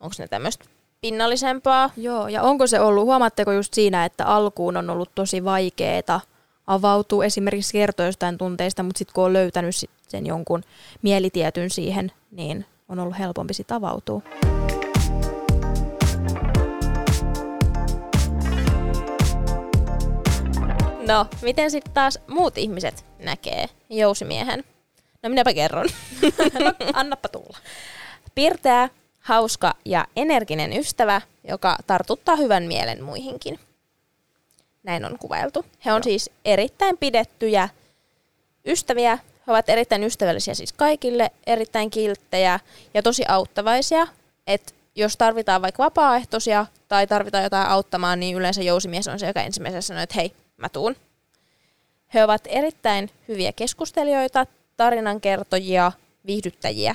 onko 0.00 0.14
ne 0.18 0.28
tämmöistä 0.28 0.64
pinnallisempaa? 1.00 1.90
Joo, 1.96 2.28
ja 2.28 2.42
onko 2.42 2.66
se 2.66 2.80
ollut, 2.80 3.04
huomaatteko 3.04 3.52
just 3.52 3.74
siinä, 3.74 4.04
että 4.04 4.26
alkuun 4.26 4.76
on 4.76 4.90
ollut 4.90 5.10
tosi 5.14 5.44
vaikeeta 5.44 6.20
avautuu 6.66 7.22
esimerkiksi 7.22 7.72
kertoa 7.72 8.06
jostain 8.06 8.38
tunteista, 8.38 8.82
mutta 8.82 8.98
sitten 8.98 9.14
kun 9.14 9.24
on 9.24 9.32
löytänyt 9.32 9.74
sen 10.08 10.26
jonkun 10.26 10.62
mielitietyn 11.02 11.70
siihen, 11.70 12.12
niin 12.30 12.66
on 12.88 12.98
ollut 12.98 13.18
helpompi 13.18 13.54
sitten 13.54 13.76
avautua. 13.76 14.22
No, 21.06 21.26
miten 21.42 21.70
sitten 21.70 21.92
taas 21.92 22.18
muut 22.28 22.58
ihmiset 22.58 23.04
näkee 23.18 23.66
jousimiehen? 23.90 24.64
No 25.22 25.28
minäpä 25.28 25.54
kerron. 25.54 25.86
no, 26.64 26.72
annappa 26.92 27.28
tulla. 27.28 27.58
Pirteä, 28.34 28.88
hauska 29.20 29.74
ja 29.84 30.06
energinen 30.16 30.72
ystävä, 30.72 31.20
joka 31.48 31.76
tartuttaa 31.86 32.36
hyvän 32.36 32.62
mielen 32.62 33.04
muihinkin. 33.04 33.58
Näin 34.84 35.04
on 35.04 35.18
kuvailtu. 35.18 35.64
He 35.84 35.92
on 35.92 35.96
Joo. 35.96 36.02
siis 36.02 36.30
erittäin 36.44 36.98
pidettyjä 36.98 37.68
ystäviä. 38.66 39.18
He 39.46 39.52
ovat 39.52 39.68
erittäin 39.68 40.04
ystävällisiä 40.04 40.54
siis 40.54 40.72
kaikille, 40.72 41.30
erittäin 41.46 41.90
kilttejä 41.90 42.60
ja 42.94 43.02
tosi 43.02 43.24
auttavaisia. 43.28 44.06
että 44.46 44.72
jos 44.96 45.16
tarvitaan 45.16 45.62
vaikka 45.62 45.84
vapaaehtoisia 45.84 46.66
tai 46.88 47.06
tarvitaan 47.06 47.44
jotain 47.44 47.68
auttamaan, 47.68 48.20
niin 48.20 48.36
yleensä 48.36 48.62
jousimies 48.62 49.08
on 49.08 49.18
se, 49.18 49.26
joka 49.26 49.42
ensimmäisenä 49.42 49.80
sanoo, 49.80 50.02
että 50.02 50.14
hei, 50.14 50.32
mä 50.56 50.68
tuun. 50.68 50.96
He 52.14 52.24
ovat 52.24 52.42
erittäin 52.46 53.10
hyviä 53.28 53.52
keskustelijoita, 53.52 54.46
tarinankertojia, 54.76 55.92
viihdyttäjiä. 56.26 56.94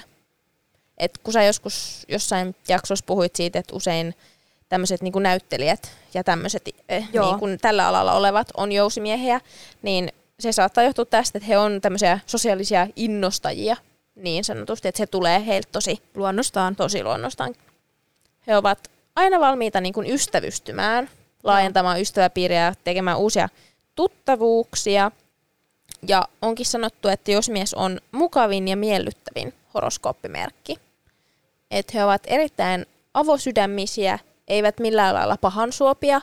Et 0.97 1.17
kun 1.17 1.33
sä 1.33 1.43
joskus 1.43 2.05
jossain 2.07 2.55
jaksossa 2.67 3.05
puhuit 3.05 3.35
siitä, 3.35 3.59
että 3.59 3.75
usein 3.75 4.15
tämmöiset 4.69 5.01
niin 5.01 5.13
näyttelijät 5.19 5.91
ja 6.13 6.23
tämmöiset 6.23 6.69
eh, 6.89 7.07
niin 7.13 7.59
tällä 7.61 7.87
alalla 7.87 8.13
olevat 8.13 8.47
on 8.57 8.71
jousimiehiä, 8.71 9.41
niin 9.81 10.09
se 10.39 10.51
saattaa 10.51 10.83
johtua 10.83 11.05
tästä, 11.05 11.37
että 11.37 11.47
he 11.47 11.57
on 11.57 11.81
tämmöisiä 11.81 12.19
sosiaalisia 12.25 12.87
innostajia 12.95 13.77
niin 14.15 14.43
sanotusti, 14.43 14.87
että 14.87 14.97
se 14.97 15.07
tulee 15.07 15.45
heiltä 15.45 15.69
tosi 15.71 15.99
luonnostaan. 16.15 16.75
Tosi 16.75 17.03
luonnostaan. 17.03 17.55
He 18.47 18.57
ovat 18.57 18.91
aina 19.15 19.39
valmiita 19.39 19.81
niin 19.81 19.93
kuin 19.93 20.09
ystävystymään, 20.09 21.09
laajentamaan 21.43 22.01
ystäväpiiriä, 22.01 22.73
tekemään 22.83 23.17
uusia 23.17 23.49
tuttavuuksia. 23.95 25.11
Ja 26.07 26.27
onkin 26.41 26.65
sanottu, 26.65 27.07
että 27.07 27.31
jos 27.31 27.49
mies 27.49 27.73
on 27.73 27.99
mukavin 28.11 28.67
ja 28.67 28.77
miellyttävin 28.77 29.53
horoskooppimerkki. 29.73 30.75
Että 31.71 31.91
he 31.95 32.05
ovat 32.05 32.21
erittäin 32.27 32.85
avosydämisiä, 33.13 34.19
eivät 34.49 34.79
millään 34.79 35.15
lailla 35.15 35.37
pahansuopia, 35.37 36.21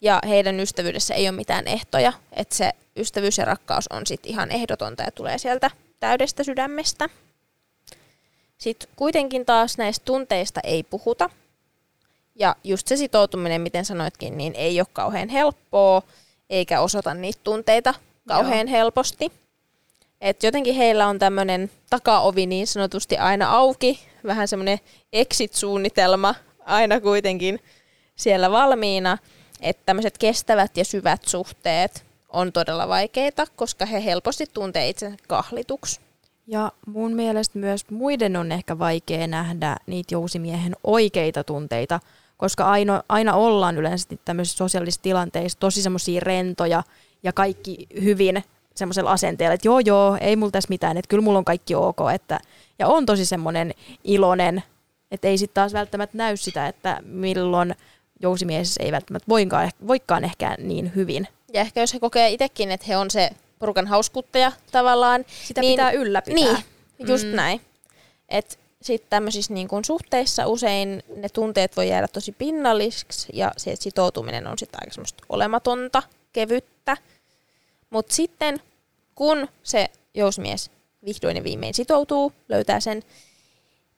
ja 0.00 0.20
heidän 0.28 0.60
ystävyydessä 0.60 1.14
ei 1.14 1.28
ole 1.28 1.36
mitään 1.36 1.68
ehtoja. 1.68 2.12
Että 2.32 2.54
se 2.54 2.72
ystävyys 2.96 3.38
ja 3.38 3.44
rakkaus 3.44 3.88
on 3.88 4.06
sitten 4.06 4.30
ihan 4.32 4.50
ehdotonta 4.50 5.02
ja 5.02 5.10
tulee 5.10 5.38
sieltä 5.38 5.70
täydestä 6.00 6.44
sydämestä. 6.44 7.08
Sitten 8.58 8.88
kuitenkin 8.96 9.46
taas 9.46 9.78
näistä 9.78 10.04
tunteista 10.04 10.60
ei 10.64 10.82
puhuta. 10.82 11.30
Ja 12.34 12.56
just 12.64 12.86
se 12.86 12.96
sitoutuminen, 12.96 13.60
miten 13.60 13.84
sanoitkin, 13.84 14.38
niin 14.38 14.54
ei 14.56 14.80
ole 14.80 14.86
kauhean 14.92 15.28
helppoa, 15.28 16.02
eikä 16.50 16.80
osoita 16.80 17.14
niitä 17.14 17.40
tunteita 17.44 17.94
kauhean 18.28 18.68
Joo. 18.68 18.76
helposti. 18.76 19.32
Et 20.20 20.42
jotenkin 20.42 20.74
heillä 20.74 21.06
on 21.06 21.18
tämmöinen 21.18 21.70
takaovi 21.90 22.46
niin 22.46 22.66
sanotusti 22.66 23.18
aina 23.18 23.50
auki, 23.50 24.00
vähän 24.26 24.48
semmoinen 24.48 24.78
exit-suunnitelma 25.12 26.34
aina 26.64 27.00
kuitenkin 27.00 27.60
siellä 28.16 28.50
valmiina, 28.50 29.18
että 29.60 29.82
tämmöiset 29.86 30.18
kestävät 30.18 30.76
ja 30.76 30.84
syvät 30.84 31.24
suhteet 31.24 32.04
on 32.28 32.52
todella 32.52 32.88
vaikeita, 32.88 33.46
koska 33.56 33.86
he 33.86 34.04
helposti 34.04 34.46
tuntee 34.54 34.88
itsensä 34.88 35.16
kahlituksi. 35.28 36.00
Ja 36.46 36.72
mun 36.86 37.12
mielestä 37.12 37.58
myös 37.58 37.90
muiden 37.90 38.36
on 38.36 38.52
ehkä 38.52 38.78
vaikea 38.78 39.26
nähdä 39.26 39.76
niitä 39.86 40.14
jousimiehen 40.14 40.76
oikeita 40.84 41.44
tunteita, 41.44 42.00
koska 42.36 42.64
aina, 42.64 43.02
aina 43.08 43.34
ollaan 43.34 43.76
yleensä 43.76 44.08
tämmöisissä 44.24 44.56
sosiaalisissa 44.56 45.02
tilanteissa 45.02 45.58
tosi 45.58 45.82
semmoisia 45.82 46.20
rentoja 46.20 46.82
ja 47.22 47.32
kaikki 47.32 47.86
hyvin 48.02 48.44
semmoisella 48.74 49.12
asenteella, 49.12 49.54
että 49.54 49.68
joo 49.68 49.80
joo, 49.80 50.18
ei 50.20 50.36
mulla 50.36 50.50
tässä 50.50 50.68
mitään, 50.68 50.96
että 50.96 51.08
kyllä 51.08 51.22
mulla 51.22 51.38
on 51.38 51.44
kaikki 51.44 51.74
ok, 51.74 51.98
että, 52.14 52.40
ja 52.78 52.88
on 52.88 53.06
tosi 53.06 53.26
semmoinen 53.26 53.74
iloinen, 54.04 54.62
että 55.12 55.28
ei 55.28 55.38
sitten 55.38 55.54
taas 55.54 55.72
välttämättä 55.72 56.18
näy 56.18 56.36
sitä, 56.36 56.66
että 56.66 57.00
milloin 57.04 57.74
jousimies 58.20 58.76
ei 58.76 58.92
välttämättä 58.92 59.28
voikaan, 59.28 59.70
voikaan 59.86 60.24
ehkä 60.24 60.56
niin 60.58 60.92
hyvin. 60.94 61.28
Ja 61.52 61.60
ehkä 61.60 61.80
jos 61.80 61.94
he 61.94 62.00
kokee 62.00 62.30
itsekin, 62.30 62.70
että 62.70 62.86
he 62.88 62.96
on 62.96 63.10
se 63.10 63.30
porukan 63.58 63.86
hauskuttaja 63.86 64.52
tavallaan. 64.72 65.24
Sitä 65.44 65.60
niin, 65.60 65.72
pitää 65.72 65.90
ylläpitää. 65.90 66.34
Niin, 66.98 67.08
just 67.08 67.26
mm. 67.26 67.34
näin. 67.34 67.60
Että 68.28 68.56
sitten 68.82 69.10
tämmöisissä 69.10 69.54
niin 69.54 69.68
kun 69.68 69.84
suhteissa 69.84 70.46
usein 70.46 71.02
ne 71.16 71.28
tunteet 71.28 71.76
voi 71.76 71.88
jäädä 71.88 72.08
tosi 72.08 72.32
pinnallisiksi 72.32 73.28
ja 73.32 73.52
se 73.56 73.76
sitoutuminen 73.76 74.46
on 74.46 74.58
sitten 74.58 74.80
aika 74.82 74.94
semmoista 74.94 75.24
olematonta, 75.28 76.02
kevyttä. 76.32 76.96
Mutta 77.90 78.14
sitten 78.14 78.60
kun 79.14 79.48
se 79.62 79.90
jousmies 80.14 80.70
vihdoin 81.04 81.36
ja 81.36 81.44
viimein 81.44 81.74
sitoutuu, 81.74 82.32
löytää 82.48 82.80
sen 82.80 83.02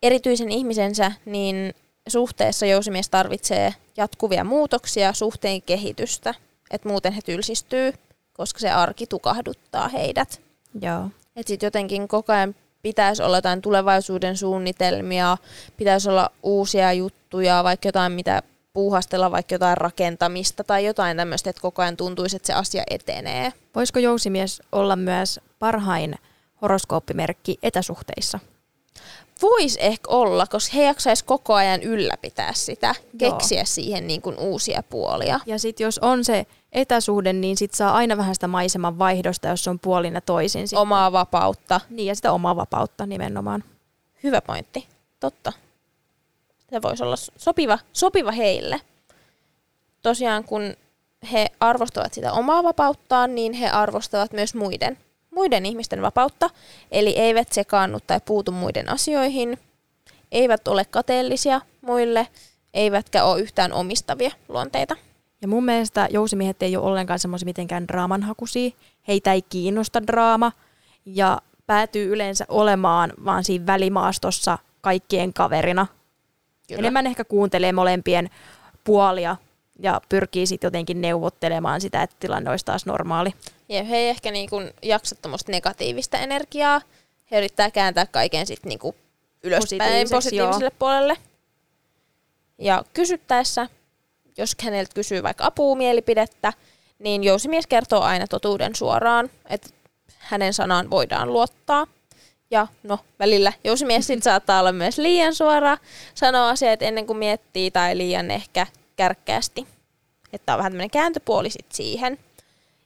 erityisen 0.05 0.53
ihmisensä, 0.53 1.13
niin 1.25 1.75
suhteessa 2.09 2.67
jousimies 2.67 3.09
tarvitsee 3.09 3.75
jatkuvia 3.97 4.45
muutoksia, 4.45 5.13
suhteen 5.13 5.63
kehitystä, 5.63 6.35
että 6.71 6.89
muuten 6.89 7.13
he 7.13 7.21
tylsistyy, 7.25 7.93
koska 8.33 8.61
se 8.61 8.71
arki 8.71 9.07
tukahduttaa 9.07 9.89
heidät. 9.89 10.41
Joo. 10.81 11.11
Että 11.37 11.49
sitten 11.49 11.67
jotenkin 11.67 12.09
koko 12.09 12.33
ajan 12.33 12.55
pitäisi 12.83 13.23
olla 13.23 13.37
jotain 13.37 13.63
tulevaisuuden 13.63 14.37
suunnitelmia, 14.37 15.37
pitäisi 15.77 16.11
olla 16.11 16.31
uusia 16.43 16.93
juttuja, 16.93 17.65
vaikka 17.65 17.89
jotain, 17.89 18.13
mitä 18.13 18.43
puuhastella, 18.73 19.31
vaikka 19.31 19.55
jotain 19.55 19.77
rakentamista 19.77 20.65
tai 20.65 20.85
jotain 20.85 21.17
tämmöistä, 21.17 21.51
että 21.51 21.63
koko 21.63 21.83
ajan 21.83 21.97
tuntuisi, 21.97 22.37
että 22.37 22.47
se 22.47 22.53
asia 22.53 22.83
etenee. 22.91 23.53
Voisiko 23.75 23.99
jousimies 23.99 24.63
olla 24.73 24.97
myös 24.97 25.41
parhain 25.59 26.15
horoskooppimerkki 26.63 27.59
etäsuhteissa? 27.63 28.39
Voisi 29.43 29.79
ehkä 29.83 30.11
olla, 30.11 30.47
koska 30.47 30.77
he 30.77 30.85
jaksaisi 30.85 31.25
koko 31.25 31.55
ajan 31.55 31.83
ylläpitää 31.83 32.53
sitä, 32.53 32.95
Joo. 33.21 33.33
keksiä 33.33 33.65
siihen 33.65 34.07
niin 34.07 34.23
kuin 34.23 34.39
uusia 34.39 34.83
puolia. 34.91 35.41
Ja 35.47 35.59
sitten 35.59 35.85
jos 35.85 35.99
on 35.99 36.25
se 36.25 36.47
etäsuhde, 36.73 37.33
niin 37.33 37.57
sit 37.57 37.75
saa 37.75 37.95
aina 37.95 38.17
vähän 38.17 38.35
sitä 38.35 38.49
maiseman 38.49 38.99
vaihdosta, 38.99 39.49
jos 39.49 39.69
on 39.69 39.79
puolin 39.79 40.15
ja 40.15 40.21
toisin. 40.21 40.69
Sit. 40.69 40.79
Omaa 40.79 41.13
vapautta. 41.13 41.81
Niin, 41.91 42.07
ja 42.07 42.15
sitä 42.15 42.33
omaa 42.33 42.57
vapautta 42.57 43.07
nimenomaan. 43.07 43.65
Hyvä 44.23 44.41
pointti. 44.41 44.87
Totta. 45.21 45.53
Se 46.71 46.83
voisi 46.83 47.05
olla 47.05 47.17
sopiva, 47.37 47.79
sopiva 47.93 48.31
heille. 48.31 48.81
Tosiaan 50.03 50.45
kun 50.45 50.77
he 51.33 51.47
arvostavat 51.61 52.15
sitä 52.15 52.33
omaa 52.33 52.63
vapauttaan, 52.63 53.35
niin 53.35 53.53
he 53.53 53.69
arvostavat 53.69 54.33
myös 54.33 54.55
muiden, 54.55 54.99
muiden 55.35 55.67
ihmisten 55.67 56.03
vapautta. 56.03 56.51
Eli 56.91 57.11
eivät 57.19 57.53
sekaannu 57.53 57.99
tai 58.07 58.21
puutu 58.25 58.53
muiden 58.53 58.89
asioihin, 58.89 59.59
eivät 60.33 60.69
ole 60.69 60.85
kateellisia 60.85 61.61
muille, 61.81 62.29
eivätkä 62.75 63.25
ole 63.25 63.41
yhtään 63.41 63.73
omistavia 63.73 64.31
luonteita. 64.49 64.97
Ja 65.43 65.49
mun 65.49 65.65
mielestä 65.65 66.09
jousimiehet 66.11 66.63
ei 66.63 66.77
ole 66.77 66.87
ollenkaan 66.87 67.19
semmoisia 67.19 67.47
mitenkään 67.47 67.89
draamanhakuisia. 67.89 68.71
Heitä 69.09 69.33
ei 69.33 69.43
kiinnosta 69.43 70.07
draama 70.07 70.53
ja 71.07 71.41
päätyy 71.67 72.13
yleensä 72.13 72.45
olemaan 72.49 73.13
vaan 73.25 73.45
siinä 73.45 73.67
välimaastossa 73.67 74.59
kaikkien 74.81 75.33
kaverina. 75.33 75.87
Kyllä. 76.69 76.79
Enemmän 76.79 77.07
ehkä 77.07 77.25
kuuntelee 77.25 77.73
molempien 77.73 78.31
puolia 78.85 79.37
ja 79.79 80.01
pyrkii 80.09 80.47
sitten 80.47 80.67
jotenkin 80.67 81.01
neuvottelemaan 81.01 81.81
sitä, 81.81 82.03
että 82.03 82.17
tilanne 82.21 82.51
olisi 82.51 82.65
taas 82.65 82.87
normaali. 82.87 83.35
Ja 83.69 83.85
he 83.85 83.97
ei 83.97 84.09
ehkä 84.09 84.31
niin 84.31 84.51
kuin 84.51 84.71
jaksa 84.83 85.15
tuommoista 85.15 85.53
negatiivista 85.53 86.19
energiaa. 86.19 86.81
He 87.31 87.39
yrittää 87.39 87.71
kääntää 87.71 88.07
kaiken 88.07 88.47
sitten 88.47 88.69
niin 88.69 88.79
kuin 88.79 88.97
ylöspäin 89.43 90.11
positiiviselle 90.11 90.65
joo. 90.65 90.77
puolelle. 90.79 91.17
Ja 92.59 92.85
kysyttäessä, 92.93 93.69
jos 94.37 94.57
häneltä 94.63 94.95
kysyy 94.95 95.23
vaikka 95.23 95.47
apua 95.47 95.77
mielipidettä, 95.77 96.53
niin 96.99 97.25
jousimies 97.25 97.67
kertoo 97.67 98.01
aina 98.01 98.27
totuuden 98.27 98.75
suoraan, 98.75 99.31
että 99.47 99.69
hänen 100.19 100.55
sanaan 100.55 100.91
voidaan 100.91 101.33
luottaa. 101.33 101.87
Ja 102.51 102.67
no, 102.83 102.99
välillä 103.19 103.53
jousimies 103.65 104.09
saattaa 104.21 104.61
olla 104.61 104.73
myös 104.73 104.99
liian 104.99 105.35
suora, 105.35 105.79
sanoa 106.15 106.49
asiat 106.49 106.83
ennen 106.83 107.07
kuin 107.07 107.17
miettii 107.17 107.71
tai 107.71 107.99
liian 107.99 108.31
ehkä 108.31 108.67
kärkkäästi. 108.97 109.67
Että 110.33 110.53
on 110.53 110.59
vähän 110.59 110.73
tämmöinen 110.73 110.91
kääntöpuoli 110.91 111.51
sit 111.51 111.73
siihen. 111.73 112.19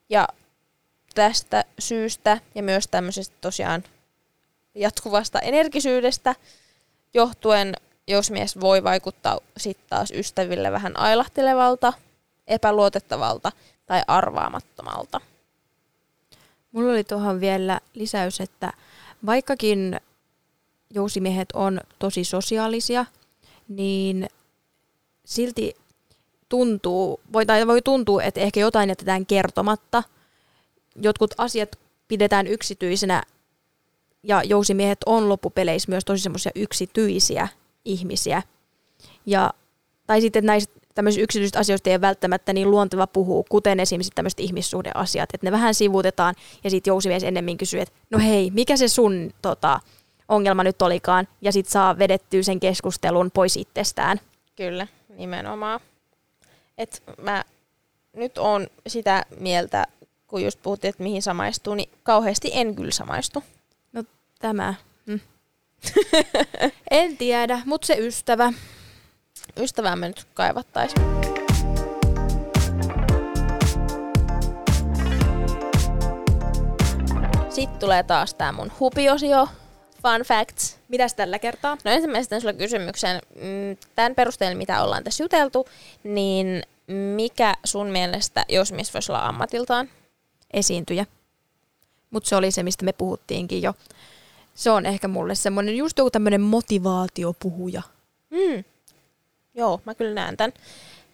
Ja 0.09 0.29
tästä 1.14 1.64
syystä 1.79 2.40
ja 2.55 2.62
myös 2.62 2.88
tämmöisestä 2.88 3.35
tosiaan 3.40 3.85
jatkuvasta 4.75 5.40
energisyydestä 5.40 6.35
johtuen 7.14 7.75
jousmies 8.09 8.61
voi 8.61 8.85
vaikuttaa 8.85 9.38
sitten 9.57 9.87
taas 9.90 10.11
ystäville 10.11 10.73
vähän 10.73 10.99
ailahtelevalta, 10.99 11.92
epäluotettavalta 12.47 13.53
tai 13.87 14.03
arvaamattomalta. 14.07 15.21
Mulla 16.73 16.92
oli 16.92 17.05
tuohon 17.05 17.40
vielä 17.40 17.81
lisäys, 17.94 18.40
että 18.40 18.73
vaikkakin 19.27 20.01
jousimiehet 20.90 21.49
on 21.53 21.81
tosi 21.99 22.25
sosiaalisia, 22.25 23.07
niin 23.68 24.29
silti 25.25 25.77
tuntuu, 26.49 27.21
voi, 27.33 27.47
tai 27.47 27.67
voi 27.67 27.83
tuntua, 27.83 28.23
että 28.23 28.41
ehkä 28.41 28.61
jotain 28.61 28.89
jätetään 28.89 29.27
kertomatta. 29.27 30.03
Jotkut 30.97 31.35
asiat 31.39 31.79
pidetään 32.09 32.47
yksityisenä 32.47 33.23
ja 34.23 34.43
jousimiehet 34.43 34.99
on 35.07 35.29
loppupeleissä 35.29 35.91
myös 35.91 36.05
tosi 36.05 36.23
semmoisia 36.23 36.53
yksityisiä 36.55 37.49
ihmisiä. 37.85 38.43
Ja, 39.27 39.51
tai 40.07 40.21
sitten 40.21 40.47
näistä 40.47 40.79
tämmöisistä 40.95 41.25
yksityisistä 41.25 41.59
asioista 41.59 41.91
ei 41.91 41.95
ole 41.95 42.01
välttämättä 42.01 42.53
niin 42.53 42.71
luonteva 42.71 43.07
puhua, 43.07 43.45
kuten 43.49 43.81
esimerkiksi 43.81 44.13
tämmöiset 44.15 44.41
ihmissuhdeasiat, 44.41 45.29
että 45.35 45.47
ne 45.47 45.53
vähän 45.53 45.75
sivuutetaan 45.75 46.35
ja 46.65 46.71
sitten 46.71 46.91
jousimies 46.91 47.25
ennemmin 47.25 47.59
kysyy, 47.59 47.81
että 47.81 47.95
no 48.11 48.19
hei, 48.19 48.51
mikä 48.51 48.77
se 48.77 48.89
sun 48.89 49.31
tota, 49.43 49.81
ongelma 50.29 50.65
nyt 50.65 50.83
olikaan, 50.83 51.29
ja 51.43 51.53
sitten 51.53 51.73
saa 51.73 51.99
vedettyä 51.99 52.43
sen 52.43 52.61
keskustelun 52.61 53.31
pois 53.31 53.57
itsestään. 53.57 54.21
Kyllä, 54.57 54.87
nimenomaan. 55.09 55.81
Et 56.79 57.03
mä 57.23 57.45
nyt 58.17 58.38
on 58.38 58.67
sitä 58.87 59.25
mieltä, 59.41 59.87
kun 60.27 60.45
just 60.45 60.59
puhuttiin, 60.62 60.88
että 60.88 61.03
mihin 61.03 61.23
samaistuu, 61.23 61.75
niin 61.75 61.91
kauheasti 62.03 62.51
en 62.55 62.75
kyllä 62.75 62.91
samaistu. 62.91 63.45
No 63.93 64.05
tämä. 64.38 64.75
Mm. 65.07 65.21
en 66.91 67.17
tiedä, 67.17 67.62
mutta 67.64 67.87
se 67.87 67.95
ystävä. 67.99 68.53
Ystävää 69.57 69.97
me 69.97 70.09
nyt 70.09 70.27
kaivattaisiin. 70.35 71.03
Sitten 77.49 77.81
tulee 77.81 78.03
taas 78.03 78.35
tämä 78.35 78.53
mun 78.53 78.73
hupiosio, 78.81 79.49
fun 80.03 80.23
facts. 80.23 80.79
Mitäs 80.89 81.15
tällä 81.15 81.39
kertaa? 81.39 81.77
No 81.85 81.91
ensimmäisenä 81.91 82.41
sulla 82.41 82.53
kysymyksen, 82.53 83.23
mm, 83.35 83.77
tämän 83.95 84.15
perusteella 84.15 84.59
mitä 84.59 84.83
ollaan 84.83 85.05
tässä 85.05 85.25
juteltu, 85.25 85.69
niin 86.05 86.63
mikä 87.17 87.55
sun 87.65 87.87
mielestä 87.87 88.45
josmies 88.49 88.95
voisi 88.95 89.13
olla 89.13 89.27
ammatiltaan? 89.27 89.89
Esiintyjä. 90.53 91.07
Mutta 92.11 92.29
se 92.29 92.37
oli 92.37 92.51
se, 92.51 92.63
mistä 92.63 92.85
me 92.85 92.93
puhuttiinkin 92.93 93.63
jo. 93.63 93.75
Se 94.55 94.71
on 94.71 94.87
ehkä 94.87 95.09
mulle 95.09 95.35
semmoinen 95.35 95.77
just 95.77 95.99
joku 95.99 96.11
tämmöinen 96.11 96.41
motivaatiopuhuja. 96.41 97.83
Mm. 98.31 98.65
Joo, 99.55 99.81
mä 99.85 99.95
kyllä 99.95 100.15
näen 100.15 100.37
tämän. 100.37 100.53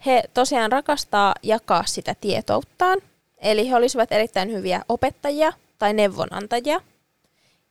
He 0.05 0.23
tosiaan 0.33 0.71
rakastaa 0.71 1.35
jakaa 1.43 1.83
sitä 1.87 2.15
tietouttaan, 2.21 2.99
eli 3.37 3.69
he 3.69 3.75
olisivat 3.75 4.11
erittäin 4.11 4.51
hyviä 4.51 4.81
opettajia 4.89 5.53
tai 5.79 5.93
neuvonantajia. 5.93 6.81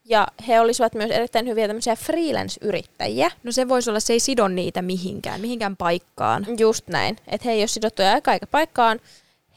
Ja 0.05 0.29
he 0.49 0.61
olisivat 0.61 0.95
myös 0.95 1.11
erittäin 1.11 1.49
hyviä 1.49 1.67
tämmöisiä 1.67 1.97
freelance-yrittäjiä. 1.97 3.31
No 3.43 3.53
se 3.53 3.69
voisi 3.69 3.91
olla, 3.91 4.01
se 4.01 4.13
ei 4.13 4.21
sido 4.21 4.49
niitä 4.49 4.83
mihinkään, 4.83 5.41
mihinkään 5.41 5.77
paikkaan. 5.77 6.47
Just 6.59 6.89
näin, 6.89 7.17
että 7.27 7.45
he 7.49 7.53
ei 7.53 7.61
ole 7.61 7.67
sidottuja 7.67 8.13
aika 8.13 8.31
aika 8.31 8.47
paikkaan. 8.47 9.01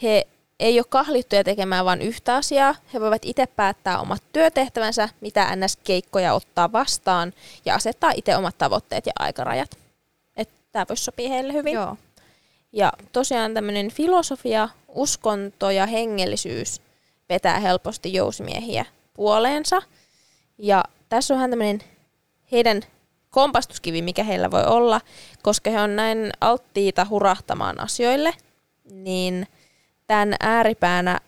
He 0.03 0.27
ei 0.59 0.79
ole 0.79 0.85
kahlittuja 0.89 1.43
tekemään 1.43 1.85
vain 1.85 2.01
yhtä 2.01 2.35
asiaa. 2.35 2.75
He 2.93 3.01
voivat 3.01 3.25
itse 3.25 3.47
päättää 3.47 3.99
omat 3.99 4.23
työtehtävänsä, 4.33 5.09
mitä 5.21 5.55
NS-keikkoja 5.55 6.33
ottaa 6.33 6.71
vastaan 6.71 7.33
ja 7.65 7.75
asettaa 7.75 8.11
itse 8.15 8.37
omat 8.37 8.57
tavoitteet 8.57 9.05
ja 9.05 9.13
aikarajat. 9.19 9.77
Että 10.37 10.53
tämä 10.71 10.85
voisi 10.89 11.03
sopia 11.03 11.29
heille 11.29 11.53
hyvin. 11.53 11.73
Joo. 11.73 11.97
Ja 12.73 12.93
tosiaan 13.11 13.53
tämmöinen 13.53 13.91
filosofia, 13.91 14.69
uskonto 14.87 15.69
ja 15.69 15.85
hengellisyys 15.85 16.81
vetää 17.29 17.59
helposti 17.59 18.13
jousimiehiä 18.13 18.85
puoleensa. 19.13 19.81
Ja 20.57 20.83
tässä 21.09 21.33
on 21.33 21.37
vähän 21.37 21.49
tämmöinen 21.49 21.79
heidän 22.51 22.81
kompastuskivi, 23.29 24.01
mikä 24.01 24.23
heillä 24.23 24.51
voi 24.51 24.63
olla, 24.65 25.01
koska 25.43 25.69
he 25.69 25.81
on 25.81 25.95
näin 25.95 26.29
alttiita 26.41 27.07
hurahtamaan 27.09 27.79
asioille, 27.79 28.33
niin 28.91 29.47
tämän 30.07 30.35
ääripäänä 30.39 31.19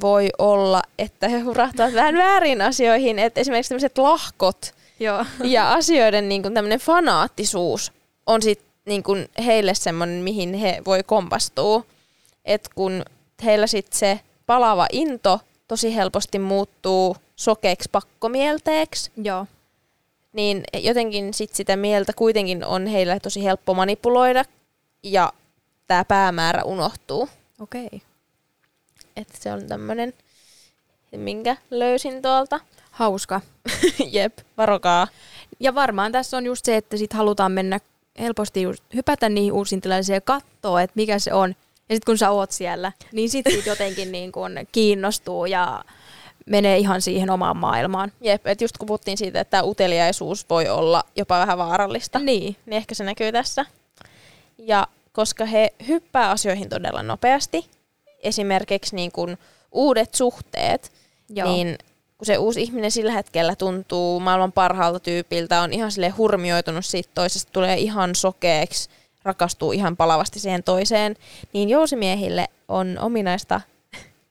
voi 0.00 0.28
olla, 0.38 0.82
että 0.98 1.28
he 1.28 1.40
hurahtavat 1.40 1.94
vähän 1.94 2.14
väärin 2.14 2.62
asioihin, 2.62 3.18
että 3.18 3.40
esimerkiksi 3.40 3.68
tämmöiset 3.68 3.98
lahkot 3.98 4.74
Joo. 5.00 5.24
ja 5.44 5.72
asioiden 5.72 6.28
niin 6.28 6.42
kuin 6.42 6.54
tämmöinen 6.54 6.80
fanaattisuus 6.80 7.92
on 8.26 8.42
sit 8.42 8.60
niin 8.84 9.02
kuin 9.02 9.28
heille 9.44 9.74
semmoinen, 9.74 10.22
mihin 10.22 10.54
he 10.54 10.82
voi 10.86 11.02
kompastua. 11.02 11.82
Et 12.44 12.68
kun 12.74 13.04
heillä 13.44 13.66
sit 13.66 13.92
se 13.92 14.20
palava 14.46 14.86
into 14.92 15.40
tosi 15.68 15.94
helposti 15.96 16.38
muuttuu 16.38 17.16
sokeeksi 17.36 17.88
pakkomielteeksi, 17.92 19.10
Joo. 19.16 19.46
niin 20.32 20.64
jotenkin 20.74 21.34
sit 21.34 21.54
sitä 21.54 21.76
mieltä 21.76 22.12
kuitenkin 22.12 22.64
on 22.64 22.86
heillä 22.86 23.20
tosi 23.20 23.44
helppo 23.44 23.74
manipuloida 23.74 24.44
ja 25.02 25.32
tämä 25.86 26.04
päämäärä 26.04 26.64
unohtuu. 26.64 27.28
Okei. 27.60 27.86
Okay. 27.86 28.00
Että 29.16 29.38
se 29.40 29.52
on 29.52 29.66
tämmöinen, 29.66 30.12
minkä 31.16 31.56
löysin 31.70 32.22
tuolta. 32.22 32.60
Hauska. 32.90 33.40
Jep, 34.12 34.38
varokaa. 34.56 35.08
Ja 35.60 35.74
varmaan 35.74 36.12
tässä 36.12 36.36
on 36.36 36.46
just 36.46 36.64
se, 36.64 36.76
että 36.76 36.96
sit 36.96 37.12
halutaan 37.12 37.52
mennä 37.52 37.80
helposti 38.18 38.62
just 38.62 38.84
hypätä 38.94 39.28
niihin 39.28 39.52
uusiin 39.52 39.80
tilaisiin 39.80 40.14
ja 40.14 40.20
katsoa, 40.20 40.82
että 40.82 40.92
mikä 40.96 41.18
se 41.18 41.32
on. 41.32 41.48
Ja 41.88 41.94
sitten 41.94 42.12
kun 42.12 42.18
sä 42.18 42.30
oot 42.30 42.52
siellä, 42.52 42.92
niin 43.12 43.30
sitten 43.30 43.52
siitä 43.52 43.68
jotenkin 43.68 44.12
niin 44.16 44.32
kun 44.32 44.50
kiinnostuu 44.72 45.46
ja 45.46 45.84
menee 46.46 46.78
ihan 46.78 47.02
siihen 47.02 47.30
omaan 47.30 47.56
maailmaan. 47.56 48.12
Jep, 48.20 48.46
että 48.46 48.64
just 48.64 48.78
kun 48.78 48.86
puhuttiin 48.86 49.18
siitä, 49.18 49.40
että 49.40 49.50
tämä 49.50 49.62
uteliaisuus 49.62 50.50
voi 50.50 50.68
olla 50.68 51.04
jopa 51.16 51.38
vähän 51.38 51.58
vaarallista, 51.58 52.18
Niin. 52.18 52.56
niin 52.66 52.76
ehkä 52.76 52.94
se 52.94 53.04
näkyy 53.04 53.32
tässä. 53.32 53.66
Ja 54.58 54.86
koska 55.12 55.44
he 55.44 55.72
hyppää 55.88 56.30
asioihin 56.30 56.68
todella 56.68 57.02
nopeasti, 57.02 57.66
esimerkiksi 58.22 58.96
niin 58.96 59.12
kuin 59.12 59.38
uudet 59.72 60.14
suhteet, 60.14 60.92
Joo. 61.28 61.52
niin 61.52 61.78
kun 62.18 62.26
se 62.26 62.38
uusi 62.38 62.62
ihminen 62.62 62.90
sillä 62.90 63.12
hetkellä 63.12 63.56
tuntuu 63.56 64.20
maailman 64.20 64.52
parhaalta 64.52 65.00
tyypiltä, 65.00 65.60
on 65.60 65.72
ihan 65.72 65.92
sille 65.92 66.08
hurmioitunut 66.08 66.84
siitä 66.84 67.10
toisesta, 67.14 67.52
tulee 67.52 67.76
ihan 67.76 68.14
sokeeksi, 68.14 68.88
rakastuu 69.22 69.72
ihan 69.72 69.96
palavasti 69.96 70.38
siihen 70.40 70.62
toiseen, 70.62 71.16
niin 71.52 71.68
jousimiehille 71.68 72.48
on 72.68 72.98
ominaista 73.00 73.60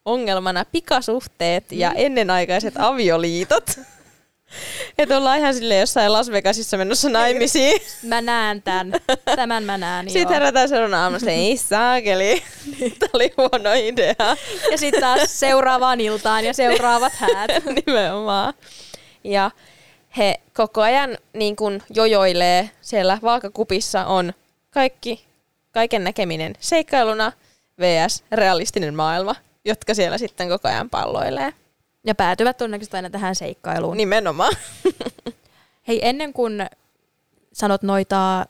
ongelmana 0.06 0.66
pikasuhteet 0.72 1.72
ja 1.72 1.92
ennenaikaiset 1.92 2.74
avioliitot. 2.78 3.64
Että 4.98 5.18
ollaan 5.18 5.38
ihan 5.38 5.54
silleen 5.54 5.80
jossain 5.80 6.14
Las 6.14 6.32
Vegasissa 6.32 6.78
menossa 6.78 7.10
naimisiin. 7.10 7.82
Mä 8.04 8.22
näen 8.22 8.62
tämän. 8.62 8.94
Tämän 9.36 9.64
mä 9.64 9.78
näen, 9.78 10.10
Sitten 10.10 10.34
herätään 10.34 10.70
seuraavana 10.70 11.04
aamulla 11.04 11.20
silleen, 11.20 11.40
ei 11.40 11.58
saakeli, 11.58 12.44
tämä 13.00 13.10
oli 13.14 13.34
huono 13.38 13.74
idea. 13.76 14.38
Ja 14.72 14.78
sitten 14.78 15.02
taas 15.02 15.40
seuraavaan 15.40 16.02
iltaan 16.02 16.46
ja 16.46 16.54
seuraavat 16.54 17.14
häät. 17.14 17.52
Nimenomaan. 17.86 18.54
Ja 19.24 19.52
he 20.18 20.36
koko 20.54 20.82
ajan 20.82 21.18
niin 21.34 21.56
kuin 21.56 21.84
jojoilee 21.90 22.70
siellä 22.82 23.18
vaakakupissa 23.22 24.06
on 24.06 24.34
kaikki, 24.70 25.26
kaiken 25.72 26.04
näkeminen 26.04 26.56
seikkailuna 26.60 27.32
vs. 27.80 28.24
realistinen 28.32 28.96
maailma, 28.96 29.36
jotka 29.66 29.94
siellä 29.94 30.18
sitten 30.18 30.50
koko 30.50 30.68
ajan 30.68 30.90
palloilee. 30.90 31.54
Ja 32.06 32.16
päätyvät 32.16 32.58
todennäköisesti 32.58 32.96
aina 32.98 33.10
tähän 33.10 33.36
seikkailuun. 33.36 33.98
Nimenomaan. 33.98 34.54
Hei, 35.88 36.08
ennen 36.08 36.34
kuin 36.34 36.66
sanot 37.54 37.84
noita 37.84 38.46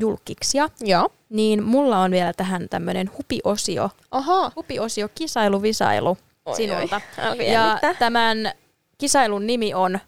julkiksia, 0.00 0.68
Joo. 0.80 1.08
niin 1.30 1.62
mulla 1.64 1.98
on 1.98 2.10
vielä 2.10 2.32
tähän 2.32 2.68
tämmöinen 2.68 3.10
hupiosio. 3.18 3.90
Aha. 4.10 4.52
Hupiosio 4.56 5.08
kisailu 5.14 5.62
visailu 5.62 6.18
Oi, 6.46 6.56
sinulta. 6.56 7.00
oi, 7.30 7.38
Ja 7.46 7.52
jännittää. 7.52 7.94
tämän 7.94 8.52
kisailun 8.98 9.46
nimi 9.46 9.74
on 9.74 9.98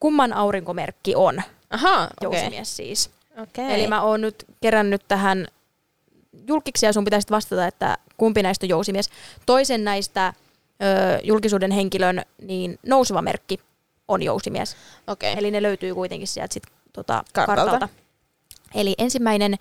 Kumman 0.00 0.32
aurinkomerkki 0.32 1.14
on? 1.14 1.42
Aha, 1.70 2.02
okei. 2.04 2.40
Jousimies 2.40 2.76
siis. 2.76 3.10
Okay. 3.42 3.74
Eli 3.74 3.86
mä 3.86 4.02
oon 4.02 4.20
nyt 4.20 4.44
kerännyt 4.60 5.02
tähän 5.08 5.46
julkiksi 6.50 6.86
ja 6.86 6.92
sun 6.92 7.04
pitäisi 7.04 7.30
vastata, 7.30 7.66
että 7.66 7.98
kumpi 8.16 8.42
näistä 8.42 8.66
on 8.66 8.68
jousimies. 8.68 9.10
Toisen 9.46 9.84
näistä 9.84 10.32
ö, 10.82 11.20
julkisuuden 11.22 11.70
henkilön 11.70 12.22
niin 12.42 12.78
nouseva 12.86 13.22
merkki 13.22 13.60
on 14.08 14.22
jousimies. 14.22 14.76
Okei. 15.06 15.34
Eli 15.36 15.50
ne 15.50 15.62
löytyy 15.62 15.94
kuitenkin 15.94 16.28
sieltä 16.28 16.54
sit, 16.54 16.62
tota, 16.92 17.24
Kartalta. 17.32 17.70
kartalta. 17.70 17.88
Eli 18.74 18.94
ensimmäinen 18.98 19.54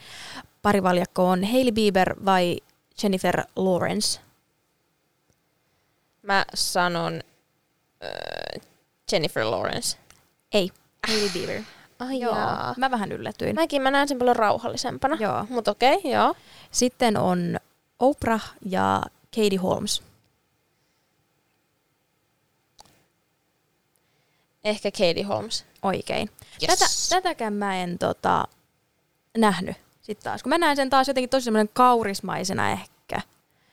parivaljakko 0.62 1.30
on 1.30 1.44
Hailey 1.44 1.72
Bieber 1.72 2.16
vai 2.26 2.58
Jennifer 3.04 3.44
Lawrence. 3.56 4.20
Mä 6.22 6.46
sanon 6.54 7.22
äh, 8.04 8.62
Jennifer 9.12 9.46
Lawrence. 9.46 9.98
Ei, 10.54 10.70
Hailey 11.08 11.30
Bieber. 11.30 11.62
Ai 12.00 12.20
Joo, 12.20 12.36
jaa. 12.36 12.74
mä 12.78 12.92
vähän 12.92 13.12
yllätyin. 13.12 13.56
Mäkin 13.56 13.82
mä 13.82 13.92
näen 13.92 14.08
sen 14.08 14.20
paljon 14.20 14.36
rauhallisempana. 14.36 15.18
Joo. 15.20 15.46
Mutta 15.50 15.72
okei, 15.72 15.96
okay, 15.96 16.12
joo. 16.12 16.36
Sitten 16.72 17.18
on 17.18 17.60
Oprah 18.00 18.54
ja 18.66 19.02
Katie 19.36 19.58
Holmes. 19.58 20.04
Ehkä 24.64 24.92
Katie 24.92 25.24
Holmes. 25.24 25.66
Oikein. 25.84 26.30
Yes. 26.62 26.80
Tätä, 26.80 27.22
tätäkään 27.22 27.54
mä 27.54 27.76
en 27.76 27.98
tota, 27.98 28.48
nähnyt 29.38 29.78
sitten 30.02 30.24
taas. 30.24 30.44
Kun 30.44 30.50
mä 30.50 30.58
näen 30.58 30.76
sen 30.76 30.90
taas 30.90 31.08
jotenkin 31.08 31.30
tosi 31.30 31.44
semmoinen 31.44 31.70
kaurismaisena 31.74 32.72
ehkä. 32.72 33.22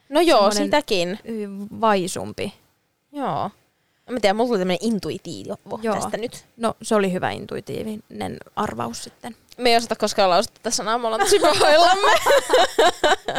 No 0.08 0.20
joo, 0.20 0.50
sitäkin. 0.50 1.18
Vaisumpi. 1.80 2.54
Joo. 3.12 3.50
Mä 4.10 4.20
tiedän, 4.20 4.36
mulla 4.36 4.48
tuli 4.48 4.58
tämmönen 4.58 4.78
intuitiivio 4.80 5.56
Joo. 5.82 5.94
tästä 5.94 6.16
nyt. 6.16 6.44
No 6.56 6.74
se 6.82 6.94
oli 6.94 7.12
hyvä 7.12 7.30
intuitiivinen 7.30 8.36
arvaus 8.56 9.04
sitten. 9.04 9.36
Me 9.56 9.70
ei 9.70 9.76
osata 9.76 9.96
koskaan 9.96 10.30
lausua 10.30 10.52
tätä 10.54 10.70
sanaa, 10.70 10.98
me 10.98 11.06
ollaan 11.06 11.20
tosi 11.22 11.38
pahoillamme. 11.40 12.12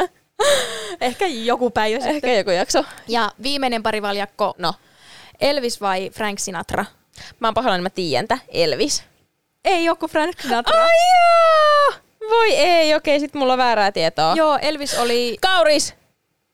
Ehkä 1.00 1.26
joku 1.26 1.70
päivä 1.70 1.96
sitten. 2.00 2.14
Ehkä 2.14 2.32
joku 2.34 2.50
jakso. 2.50 2.84
Ja 3.08 3.30
viimeinen 3.42 3.82
parivaljakko, 3.82 4.54
No, 4.58 4.74
Elvis 5.40 5.80
vai 5.80 6.10
Frank 6.10 6.38
Sinatra? 6.38 6.84
mä 7.40 7.46
oon 7.48 7.54
pahoillani, 7.54 7.82
mä 7.82 7.90
tiedän 7.90 8.28
tää. 8.28 8.38
Elvis. 8.48 9.04
Ei 9.64 9.84
joku 9.84 10.08
Frank 10.08 10.40
Sinatra. 10.40 10.82
Ai 10.82 10.88
jaa! 10.88 12.00
Voi 12.30 12.54
ei, 12.56 12.94
okei, 12.94 13.20
sit 13.20 13.34
mulla 13.34 13.52
on 13.52 13.58
väärää 13.58 13.92
tietoa. 13.92 14.34
Joo, 14.36 14.58
Elvis 14.62 14.98
oli, 14.98 15.38
Kauris! 15.40 15.94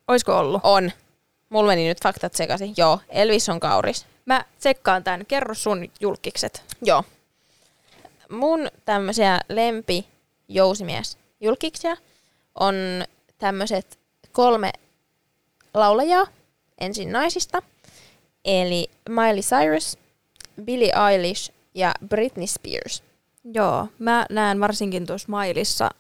oisko 0.09 0.39
ollut? 0.39 0.61
On. 0.65 0.91
Mulla 1.55 1.67
meni 1.67 1.89
nyt 1.89 2.03
faktat 2.03 2.35
sekaisin. 2.35 2.75
Joo, 2.77 3.01
Elvis 3.09 3.49
on 3.49 3.61
kauris. 3.61 4.07
Mä 4.27 4.45
tsekkaan 4.59 5.05
tän. 5.05 5.27
Kerro 5.27 5.55
sun 5.55 5.91
julkikset. 6.01 6.63
Joo. 6.83 7.05
Mun 8.31 8.69
tämmöisiä 8.85 9.41
lempi 9.49 10.07
jousimies 10.49 11.19
julkiksia 11.41 11.97
on 12.55 12.75
tämmöiset 13.39 13.99
kolme 14.33 14.73
laulajaa 15.75 16.27
ensin 16.81 17.13
naisista. 17.13 17.63
Eli 18.45 18.91
Miley 19.09 19.41
Cyrus, 19.41 19.99
Billie 20.65 20.93
Eilish 21.11 21.53
ja 21.75 21.95
Britney 22.09 22.47
Spears. 22.47 23.03
Joo, 23.45 23.89
mä 23.99 24.27
näen 24.31 24.61
varsinkin 24.61 25.07
tuossa 25.07 25.29
Mailissa 25.31 25.91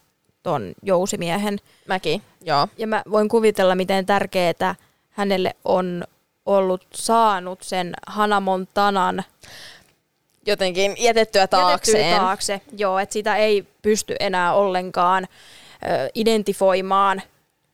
ton 0.43 0.75
jousimiehen. 0.83 1.59
Mäkin, 1.89 2.23
joo. 2.45 2.69
Ja 2.79 2.87
mä 2.87 3.03
voin 3.11 3.29
kuvitella, 3.29 3.75
miten 3.75 4.07
tärkeää 4.07 4.75
hänelle 5.15 5.57
on 5.65 6.05
ollut 6.47 6.87
saanut 6.95 7.63
sen 7.63 7.95
Hannah 8.07 8.43
Montanan 8.43 9.25
Jotenkin 10.47 10.95
jätettyä 10.99 11.47
taakseen. 11.47 11.99
jätettyä 11.99 12.21
taakse. 12.21 12.61
Joo, 12.77 12.99
että 12.99 13.13
sitä 13.13 13.37
ei 13.37 13.67
pysty 13.83 14.17
enää 14.21 14.55
ollenkaan 14.55 15.25
ö, 15.25 16.11
identifoimaan 16.15 17.23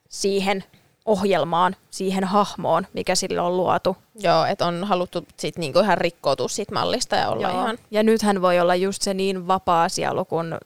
siihen 0.09 0.65
ohjelmaan, 1.05 1.77
siihen 1.91 2.25
hahmoon, 2.25 2.87
mikä 2.93 3.15
sille 3.15 3.41
on 3.41 3.57
luotu. 3.57 3.97
Joo, 4.15 4.45
että 4.45 4.67
on 4.67 4.85
haluttu 4.85 5.27
sit 5.37 5.59
niinku 5.59 5.79
ihan 5.79 5.99
rikkoutua 5.99 6.49
siitä 6.49 6.75
mallista 6.75 7.17
ja 7.17 7.29
olla 7.29 7.49
Joo. 7.49 7.61
ihan... 7.61 7.79
Ja 7.91 8.03
nythän 8.03 8.43
voi 8.43 8.61
olla 8.61 8.75
just 8.75 9.03
se 9.03 9.15
niin 9.15 9.49
vapaa 9.49 9.89
sielu, 9.89 10.25
kun 10.25 10.59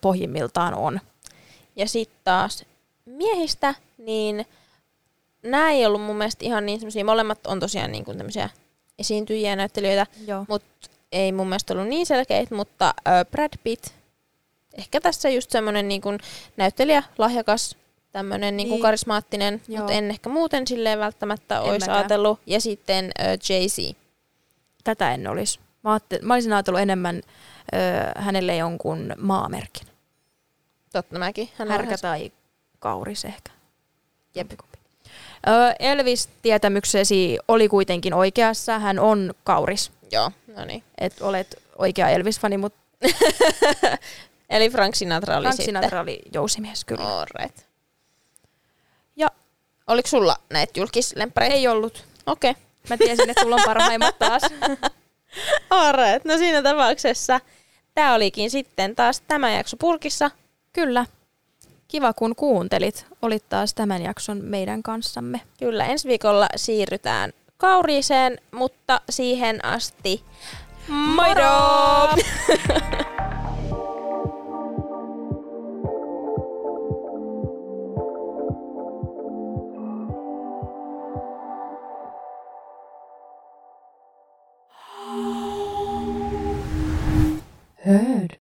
pohjimmiltaan 0.00 0.74
on. 0.74 1.00
Ja 1.76 1.88
sitten 1.88 2.18
taas 2.24 2.64
miehistä, 3.06 3.74
niin 3.98 4.46
nämä 5.42 5.70
ei 5.70 5.86
ollut 5.86 6.02
mun 6.02 6.16
mielestä 6.16 6.44
ihan 6.44 6.66
niin 6.66 6.80
semmoisia, 6.80 7.04
molemmat 7.04 7.46
on 7.46 7.60
tosiaan 7.60 7.92
niin 7.92 8.04
kuin 8.04 8.16
tämmöisiä 8.16 8.50
esiintyjiä 8.98 9.50
ja 9.50 9.56
näyttelijöitä, 9.56 10.06
mutta 10.48 10.88
ei 11.12 11.32
mun 11.32 11.48
mielestä 11.48 11.74
ollut 11.74 11.88
niin 11.88 12.06
selkeitä, 12.06 12.54
mutta 12.54 12.94
ö, 13.08 13.24
Brad 13.30 13.52
Pitt, 13.64 13.86
ehkä 14.78 15.00
tässä 15.00 15.28
just 15.30 15.50
semmoinen 15.50 15.88
niin 15.88 16.00
kuin 16.00 16.18
näyttelijä, 16.56 17.02
lahjakas, 17.18 17.76
tämmöinen 18.12 18.56
niin 18.56 18.68
kuin 18.68 18.82
karismaattinen, 18.82 19.62
mutta 19.78 19.92
en 19.92 20.10
ehkä 20.10 20.28
muuten 20.30 20.66
silleen 20.66 20.98
välttämättä 20.98 21.56
En 21.56 21.62
olisi 21.62 21.80
mäkään. 21.80 21.98
ajatellut. 21.98 22.40
Ja 22.46 22.60
sitten 22.60 23.04
ö, 23.04 23.22
Jay-Z. 23.48 23.96
Tätä 24.84 25.14
en 25.14 25.26
olisi. 25.28 25.60
Mä, 25.82 25.98
mä 26.22 26.34
olisin 26.34 26.52
ajatellut 26.52 26.80
enemmän 26.80 27.16
ö, 27.16 28.20
hänelle 28.20 28.56
jonkun 28.56 29.14
maamerkin. 29.18 29.86
Totta 30.92 31.18
mäkin. 31.18 31.48
Hän 31.58 31.68
Härkä 31.68 31.98
tai 31.98 32.32
kauris 32.78 33.24
ehkä. 33.24 33.50
Jep. 34.34 34.52
Jompikumpi. 35.46 35.82
Ö, 35.82 35.86
Elvis-tietämyksesi 35.88 37.38
oli 37.48 37.68
kuitenkin 37.68 38.14
oikeassa. 38.14 38.78
Hän 38.78 38.98
on 38.98 39.34
kauris. 39.44 39.92
Joo, 40.12 40.32
no 40.56 40.64
niin. 40.64 40.82
Et 40.98 41.20
olet 41.20 41.62
oikea 41.78 42.08
Elvis-fani, 42.08 42.58
mutta 42.58 42.78
Eli 44.50 44.70
Frank 44.70 44.94
Sinatra 44.94 45.36
oli 45.36 45.42
Frank 45.42 45.56
sitten. 45.56 45.64
Sinatra 45.64 46.00
oli 46.00 46.22
jousimies 46.32 46.84
kyllä. 46.84 47.04
All 47.04 47.26
right. 47.40 47.58
Ja 49.16 49.28
Oliko 49.86 50.08
sulla 50.08 50.36
näitä 50.50 50.80
julkislemppareita? 50.80 51.54
ei 51.56 51.68
ollut. 51.68 52.04
Okei. 52.26 52.50
Okay. 52.50 52.62
Mä 52.88 52.96
tiesin, 52.96 53.30
että 53.30 53.42
sulla 53.42 53.56
on 53.56 53.62
parhaimmat 53.64 54.18
taas. 54.18 54.42
Alright, 55.70 56.24
no 56.24 56.38
siinä 56.38 56.62
tapauksessa 56.62 57.40
tämä 57.94 58.14
olikin 58.14 58.50
sitten 58.50 58.96
taas 58.96 59.22
tämä 59.28 59.50
jakso 59.50 59.76
purkissa. 59.76 60.30
Kyllä. 60.72 61.06
Kiva 61.92 62.12
kun 62.12 62.36
kuuntelit. 62.36 63.06
Olit 63.22 63.48
taas 63.48 63.74
tämän 63.74 64.02
jakson 64.02 64.44
meidän 64.44 64.82
kanssamme. 64.82 65.40
Kyllä, 65.58 65.86
ensi 65.86 66.08
viikolla 66.08 66.46
siirrytään 66.56 67.32
kauriiseen, 67.56 68.38
mutta 68.52 69.00
siihen 69.10 69.64
asti 69.64 70.24
moro! 70.88 72.08
Hörd. 87.86 88.41